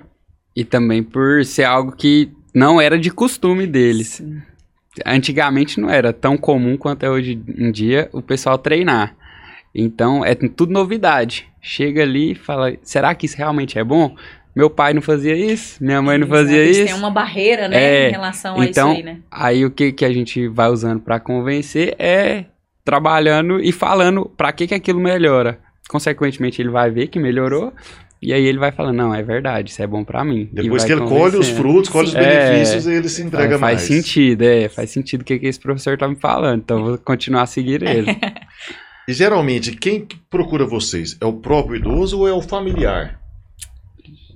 E 0.56 0.64
também 0.64 1.04
por 1.04 1.46
ser 1.46 1.64
algo 1.64 1.96
que 1.96 2.32
não 2.54 2.82
era 2.82 2.98
de 2.98 3.12
costume 3.12 3.68
deles. 3.68 4.08
Sim. 4.08 4.42
Antigamente 5.06 5.80
não 5.80 5.90
era 5.90 6.14
tão 6.14 6.38
comum 6.38 6.78
quanto 6.78 7.04
é 7.04 7.10
hoje 7.10 7.40
em 7.58 7.72
dia 7.72 8.10
o 8.12 8.22
pessoal 8.22 8.58
treinar. 8.58 9.16
Então 9.74 10.24
é 10.24 10.36
tudo 10.36 10.72
novidade. 10.72 11.48
Chega 11.62 12.04
ali 12.04 12.32
e 12.32 12.36
fala: 12.36 12.74
será 12.84 13.16
que 13.16 13.26
isso 13.26 13.38
realmente 13.38 13.80
é 13.80 13.84
bom? 13.84 14.16
Meu 14.56 14.70
pai 14.70 14.94
não 14.94 15.02
fazia 15.02 15.36
isso, 15.36 15.84
minha 15.84 16.00
mãe 16.02 16.18
não 16.18 16.28
fazia 16.28 16.64
isso. 16.64 16.86
Tem 16.86 16.94
uma 16.94 17.10
barreira, 17.10 17.68
né, 17.68 17.76
é, 17.76 18.10
em 18.10 18.12
relação 18.12 18.60
a 18.60 18.66
então, 18.66 18.92
isso 18.92 18.98
aí, 19.00 19.04
né? 19.04 19.18
Aí 19.32 19.66
o 19.66 19.72
que, 19.72 19.92
que 19.92 20.06
a 20.06 20.14
gente 20.14 20.48
vai 20.48 20.70
usando 20.70 21.00
para 21.00 21.20
convencer 21.20 21.96
é 21.98 22.46
trabalhando 22.86 23.60
e 23.60 23.72
falando 23.72 24.32
para 24.38 24.52
que, 24.52 24.68
que 24.68 24.76
aquilo 24.76 25.00
melhora. 25.00 25.60
Consequentemente, 25.90 26.62
ele 26.62 26.70
vai 26.70 26.92
ver 26.92 27.08
que 27.08 27.20
melhorou. 27.20 27.74
E 28.22 28.32
aí 28.32 28.46
ele 28.46 28.58
vai 28.58 28.72
falando, 28.72 28.96
não, 28.96 29.14
é 29.14 29.22
verdade, 29.22 29.70
isso 29.70 29.82
é 29.82 29.88
bom 29.88 30.04
para 30.04 30.24
mim. 30.24 30.48
Depois 30.52 30.86
que 30.86 30.94
ele 30.94 31.02
colhe 31.02 31.36
os 31.36 31.50
frutos, 31.50 31.90
colhe 31.90 32.08
os 32.08 32.14
benefícios, 32.14 32.88
é, 32.88 32.96
ele 32.96 33.10
se 33.10 33.22
entrega 33.22 33.60
faz 33.60 33.62
mais. 33.62 33.88
Faz 33.88 34.06
sentido, 34.06 34.44
é, 34.44 34.70
faz 34.70 34.90
sentido 34.92 35.22
o 35.22 35.24
que, 35.26 35.40
que 35.40 35.48
esse 35.48 35.60
professor 35.60 35.98
tá 35.98 36.08
me 36.08 36.16
falando, 36.16 36.60
então 36.60 36.84
vou 36.84 36.98
continuar 37.00 37.42
a 37.42 37.46
seguir 37.46 37.84
ele. 37.84 38.08
E 39.08 39.14
geralmente, 39.14 39.76
quem 39.76 40.08
procura 40.30 40.66
vocês? 40.66 41.18
É 41.20 41.26
o 41.26 41.34
próprio 41.34 41.76
idoso 41.76 42.20
ou 42.20 42.28
é 42.28 42.34
o 42.34 42.42
familiar? 42.42 43.20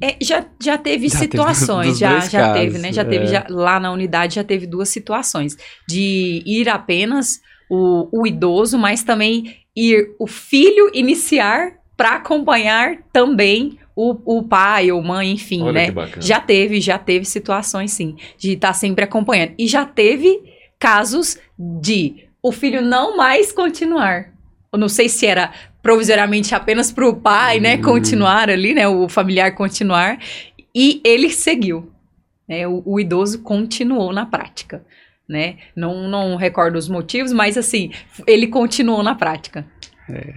É, 0.01 0.15
já, 0.21 0.45
já 0.61 0.77
teve 0.77 1.09
já 1.09 1.17
situações, 1.17 1.87
teve 1.87 1.99
já, 1.99 2.19
já 2.19 2.41
casos, 2.41 2.61
teve, 2.61 2.77
né? 2.77 2.93
Já 2.93 3.01
é. 3.01 3.05
teve 3.05 3.27
já, 3.27 3.45
lá 3.49 3.79
na 3.79 3.91
unidade 3.91 4.35
já 4.35 4.43
teve 4.43 4.67
duas 4.67 4.89
situações 4.89 5.57
de 5.87 6.43
ir 6.45 6.69
apenas 6.69 7.41
o, 7.69 8.07
o 8.11 8.27
idoso, 8.27 8.77
mas 8.77 9.03
também 9.03 9.55
ir 9.75 10.15
o 10.19 10.27
filho 10.27 10.91
iniciar 10.93 11.73
para 11.95 12.15
acompanhar 12.15 12.97
também 13.11 13.79
o, 13.95 14.37
o 14.37 14.43
pai 14.43 14.91
ou 14.91 15.01
mãe, 15.01 15.31
enfim, 15.31 15.63
Olha 15.63 15.91
né? 15.91 16.11
Já 16.19 16.39
teve, 16.39 16.79
já 16.79 16.99
teve 16.99 17.25
situações 17.25 17.91
sim, 17.91 18.15
de 18.37 18.51
estar 18.51 18.67
tá 18.67 18.73
sempre 18.73 19.03
acompanhando. 19.03 19.53
E 19.57 19.67
já 19.67 19.83
teve 19.83 20.43
casos 20.77 21.39
de 21.57 22.27
o 22.41 22.51
filho 22.51 22.83
não 22.83 23.17
mais 23.17 23.51
continuar 23.51 24.36
eu 24.71 24.79
não 24.79 24.89
sei 24.89 25.07
se 25.09 25.25
era 25.25 25.51
provisoriamente 25.81 26.53
apenas 26.53 26.91
para 26.91 27.07
o 27.07 27.15
pai, 27.15 27.59
né, 27.59 27.75
uhum. 27.75 27.81
continuar 27.81 28.49
ali, 28.49 28.73
né, 28.73 28.87
o 28.87 29.07
familiar 29.07 29.55
continuar, 29.55 30.19
e 30.75 31.01
ele 31.03 31.29
seguiu, 31.29 31.91
né, 32.47 32.67
o, 32.67 32.83
o 32.85 32.99
idoso 32.99 33.41
continuou 33.41 34.11
na 34.11 34.25
prática, 34.25 34.83
né, 35.27 35.57
não, 35.75 36.09
não 36.09 36.35
recordo 36.35 36.77
os 36.77 36.89
motivos, 36.89 37.31
mas 37.31 37.57
assim, 37.57 37.91
ele 38.25 38.47
continuou 38.47 39.01
na 39.01 39.15
prática. 39.15 39.65
É, 40.09 40.33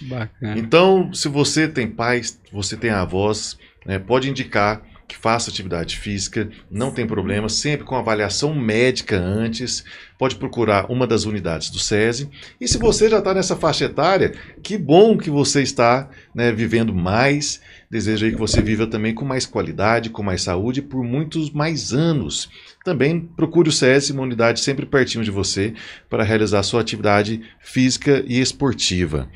bacana. 0.00 0.58
Então, 0.58 1.12
se 1.12 1.28
você 1.28 1.68
tem 1.68 1.88
pais, 1.88 2.40
você 2.52 2.76
tem 2.76 2.90
avós, 2.90 3.58
né, 3.86 3.98
pode 3.98 4.28
indicar 4.28 4.82
que 5.06 5.16
faça 5.16 5.50
atividade 5.50 5.98
física, 5.98 6.48
não 6.70 6.90
tem 6.90 7.06
problema, 7.06 7.48
sempre 7.48 7.84
com 7.84 7.96
avaliação 7.96 8.54
médica 8.54 9.18
antes. 9.18 9.84
Pode 10.18 10.36
procurar 10.36 10.90
uma 10.90 11.06
das 11.06 11.24
unidades 11.24 11.70
do 11.70 11.78
SESI. 11.78 12.30
E 12.60 12.66
se 12.66 12.78
você 12.78 13.08
já 13.08 13.18
está 13.18 13.34
nessa 13.34 13.56
faixa 13.56 13.84
etária, 13.84 14.34
que 14.62 14.78
bom 14.78 15.18
que 15.18 15.28
você 15.28 15.62
está 15.62 16.08
né, 16.34 16.52
vivendo 16.52 16.94
mais. 16.94 17.60
Desejo 17.90 18.24
aí 18.24 18.32
que 18.32 18.38
você 18.38 18.62
viva 18.62 18.86
também 18.86 19.14
com 19.14 19.24
mais 19.24 19.44
qualidade, 19.44 20.08
com 20.08 20.22
mais 20.22 20.42
saúde 20.42 20.80
por 20.80 21.04
muitos 21.04 21.50
mais 21.50 21.92
anos. 21.92 22.48
Também 22.84 23.20
procure 23.20 23.68
o 23.68 23.72
SESI, 23.72 24.12
uma 24.12 24.22
unidade 24.22 24.60
sempre 24.60 24.86
pertinho 24.86 25.24
de 25.24 25.30
você, 25.30 25.74
para 26.08 26.24
realizar 26.24 26.62
sua 26.62 26.80
atividade 26.80 27.42
física 27.60 28.24
e 28.26 28.40
esportiva. 28.40 29.28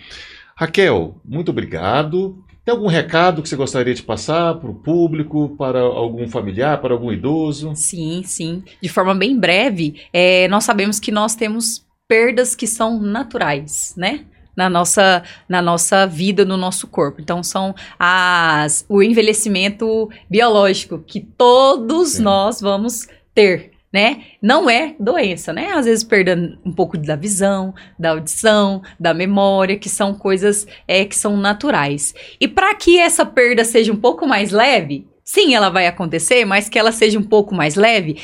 Raquel, 0.57 1.21
muito 1.23 1.51
obrigado. 1.51 2.43
Tem 2.67 2.75
algum 2.75 2.89
recado 2.89 3.45
que 3.45 3.49
você 3.49 3.55
gostaria 3.55 3.95
de 3.95 4.03
passar 4.03 4.57
para 4.57 4.69
o 4.69 4.75
público, 4.75 5.55
para 5.57 5.79
algum 5.79 6.27
familiar, 6.27 6.81
para 6.81 6.93
algum 6.93 7.13
idoso? 7.13 7.71
Sim, 7.77 8.25
sim. 8.25 8.65
De 8.83 8.89
forma 8.89 9.15
bem 9.15 9.39
breve, 9.39 10.03
é, 10.13 10.49
nós 10.49 10.65
sabemos 10.65 10.99
que 10.99 11.13
nós 11.13 11.37
temos 11.37 11.87
perdas 12.09 12.57
que 12.57 12.67
são 12.67 13.01
naturais, 13.01 13.95
né? 13.97 14.25
Na 14.57 14.69
nossa, 14.69 15.23
na 15.49 15.63
nossa 15.63 16.09
vida, 16.09 16.45
no 16.45 16.57
nosso 16.57 16.89
corpo. 16.89 17.21
Então, 17.21 17.41
são 17.41 17.73
as, 18.01 18.85
o 18.89 19.01
envelhecimento 19.01 20.11
biológico 20.29 20.99
que 20.99 21.21
todos 21.21 22.15
sim. 22.15 22.23
nós 22.23 22.61
vamos 22.61 23.07
ter 23.33 23.76
né? 23.93 24.23
Não 24.43 24.69
é 24.69 24.95
doença, 24.99 25.53
né? 25.53 25.73
Às 25.73 25.87
vezes 25.87 26.05
perda 26.05 26.59
um 26.65 26.73
pouco 26.73 26.99
da 26.99 27.17
visão, 27.17 27.75
da 27.99 28.11
audição, 28.11 28.83
da 28.99 29.15
memória, 29.15 29.79
que 29.79 29.89
são 29.89 30.15
coisas 30.15 30.67
é, 30.87 31.05
que 31.05 31.17
são 31.17 31.37
naturais. 31.37 32.15
E 32.41 32.47
para 32.47 32.75
que 32.75 32.99
essa 32.99 33.25
perda 33.25 33.65
seja 33.65 33.93
um 33.93 33.97
pouco 33.97 34.27
mais 34.27 34.51
leve, 34.51 35.07
sim, 35.25 35.55
ela 35.55 35.69
vai 35.69 35.87
acontecer, 35.87 36.45
mas 36.45 36.69
que 36.69 36.79
ela 36.79 36.93
seja 36.93 37.19
um 37.19 37.23
pouco 37.23 37.55
mais 37.55 37.75
leve, 37.75 38.19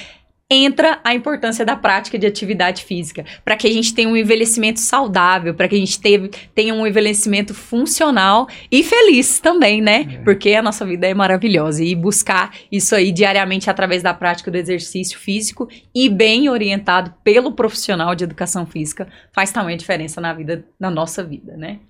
entra 0.53 1.01
a 1.03 1.15
importância 1.15 1.65
da 1.65 1.77
prática 1.77 2.19
de 2.19 2.27
atividade 2.27 2.85
física, 2.85 3.25
para 3.45 3.57
que 3.57 3.67
a 3.67 3.71
gente 3.71 3.95
tenha 3.95 4.09
um 4.09 4.17
envelhecimento 4.17 4.81
saudável, 4.81 5.55
para 5.55 5.69
que 5.69 5.75
a 5.75 5.79
gente 5.79 6.01
teve, 6.01 6.31
tenha 6.55 6.75
um 6.75 6.87
envelhecimento 6.87 7.55
funcional 7.55 8.49
e 8.71 8.83
feliz 8.83 9.41
também, 9.41 9.81
né? 9.81 10.07
É. 10.09 10.19
Porque 10.19 10.55
a 10.55 10.63
nossa 10.63 10.85
vida 10.85 11.07
é 11.07 11.15
maravilhosa 11.15 11.83
e 11.85 11.95
buscar 11.95 12.55
isso 12.71 12.95
aí 12.95 13.13
diariamente 13.13 13.71
através 13.71 14.03
da 14.03 14.15
prática 14.15 14.51
do 14.51 14.57
exercício 14.57 15.19
físico 15.19 15.69
e 15.95 16.09
bem 16.09 16.49
orientado 16.49 17.15
pelo 17.25 17.53
profissional 17.53 18.15
de 18.15 18.25
educação 18.25 18.67
física 18.67 19.09
faz 19.33 19.51
também 19.51 19.77
diferença 19.77 20.21
na 20.21 20.33
vida, 20.33 20.65
na 20.79 20.91
nossa 20.91 21.23
vida, 21.23 21.57
né? 21.57 21.81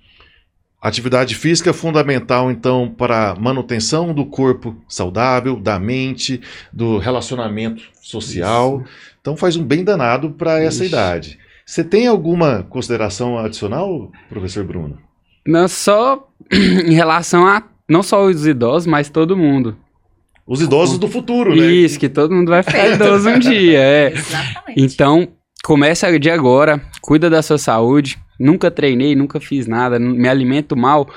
Atividade 0.83 1.37
física 1.37 1.71
é 1.71 1.73
fundamental, 1.73 2.51
então, 2.51 2.93
para 2.99 3.31
a 3.31 3.35
manutenção 3.37 4.13
do 4.13 4.27
corpo 4.27 4.77
saudável, 4.89 5.55
da 5.55 5.79
mente, 5.79 6.41
do 6.73 6.99
relacionamento 6.99 7.85
social. 8.03 8.81
Isso. 8.81 8.91
Então, 9.21 9.37
faz 9.37 9.55
um 9.55 9.63
bem 9.63 9.85
danado 9.85 10.31
para 10.31 10.61
essa 10.61 10.85
idade. 10.85 11.39
Você 11.65 11.85
tem 11.85 12.09
alguma 12.09 12.65
consideração 12.65 13.39
adicional, 13.39 14.11
professor 14.29 14.65
Bruno? 14.65 14.99
Não 15.47 15.69
só 15.69 16.29
em 16.51 16.95
relação 16.95 17.47
a 17.47 17.63
não 17.89 18.03
só 18.03 18.25
os 18.25 18.45
idosos, 18.45 18.87
mas 18.87 19.09
todo 19.09 19.37
mundo. 19.37 19.77
Os 20.45 20.61
idosos 20.61 20.99
do 20.99 21.07
futuro, 21.07 21.55
né? 21.55 21.65
Isso, 21.65 21.99
que 21.99 22.09
todo 22.09 22.35
mundo 22.35 22.49
vai 22.49 22.65
ficar 22.65 22.89
idoso 22.89 23.29
um 23.29 23.39
dia. 23.39 23.79
É. 23.79 24.13
Exatamente. 24.19 24.83
Então, 24.83 25.29
começa 25.63 26.19
de 26.19 26.29
agora, 26.29 26.83
cuida 27.01 27.31
da 27.31 27.41
sua 27.41 27.59
saúde, 27.59 28.19
nunca 28.39 28.71
treinei, 28.71 29.15
nunca 29.15 29.41
fiz 29.41 29.67
nada, 29.67 29.99
me 29.99 30.29
alimento 30.29 30.77
mal, 30.77 31.09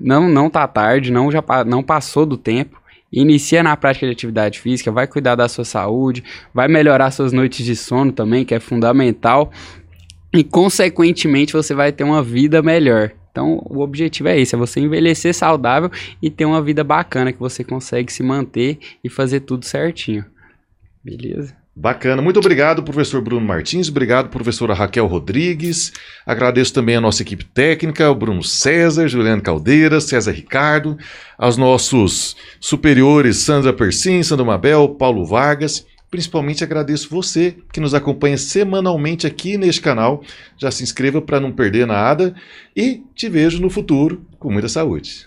não 0.00 0.28
não 0.28 0.50
tá 0.50 0.66
tarde, 0.66 1.12
não 1.12 1.30
já 1.30 1.42
não 1.66 1.82
passou 1.82 2.26
do 2.26 2.36
tempo. 2.36 2.80
Inicia 3.12 3.62
na 3.62 3.76
prática 3.76 4.06
de 4.06 4.12
atividade 4.12 4.58
física, 4.58 4.90
vai 4.90 5.06
cuidar 5.06 5.34
da 5.34 5.46
sua 5.46 5.66
saúde, 5.66 6.24
vai 6.54 6.66
melhorar 6.66 7.10
suas 7.10 7.30
noites 7.30 7.64
de 7.64 7.76
sono 7.76 8.10
também, 8.10 8.42
que 8.42 8.54
é 8.54 8.60
fundamental. 8.60 9.52
E 10.32 10.42
consequentemente 10.42 11.52
você 11.52 11.74
vai 11.74 11.92
ter 11.92 12.04
uma 12.04 12.22
vida 12.22 12.62
melhor. 12.62 13.12
Então, 13.30 13.62
o 13.66 13.80
objetivo 13.80 14.28
é 14.28 14.40
esse: 14.40 14.54
é 14.54 14.58
você 14.58 14.80
envelhecer 14.80 15.34
saudável 15.34 15.90
e 16.22 16.30
ter 16.30 16.46
uma 16.46 16.62
vida 16.62 16.82
bacana 16.82 17.32
que 17.32 17.38
você 17.38 17.62
consegue 17.62 18.10
se 18.10 18.22
manter 18.22 18.78
e 19.04 19.10
fazer 19.10 19.40
tudo 19.40 19.66
certinho. 19.66 20.24
Beleza? 21.04 21.61
Bacana. 21.74 22.20
Muito 22.20 22.38
obrigado, 22.38 22.82
professor 22.82 23.22
Bruno 23.22 23.46
Martins. 23.46 23.88
Obrigado, 23.88 24.28
professora 24.28 24.74
Raquel 24.74 25.06
Rodrigues. 25.06 25.90
Agradeço 26.26 26.74
também 26.74 26.96
a 26.96 27.00
nossa 27.00 27.22
equipe 27.22 27.44
técnica, 27.46 28.10
o 28.10 28.14
Bruno 28.14 28.42
César, 28.42 29.08
Juliano 29.08 29.40
Caldeira, 29.40 29.98
César 29.98 30.32
Ricardo, 30.32 30.98
aos 31.38 31.56
nossos 31.56 32.36
superiores 32.60 33.38
Sandra 33.38 33.72
Persim, 33.72 34.22
Sandra 34.22 34.44
Mabel, 34.44 34.90
Paulo 34.90 35.24
Vargas. 35.24 35.86
Principalmente 36.10 36.62
agradeço 36.62 37.08
você 37.08 37.56
que 37.72 37.80
nos 37.80 37.94
acompanha 37.94 38.36
semanalmente 38.36 39.26
aqui 39.26 39.56
neste 39.56 39.80
canal. 39.80 40.22
Já 40.58 40.70
se 40.70 40.82
inscreva 40.82 41.22
para 41.22 41.40
não 41.40 41.50
perder 41.50 41.86
nada 41.86 42.34
e 42.76 43.02
te 43.14 43.30
vejo 43.30 43.62
no 43.62 43.70
futuro 43.70 44.22
com 44.38 44.52
muita 44.52 44.68
saúde. 44.68 45.26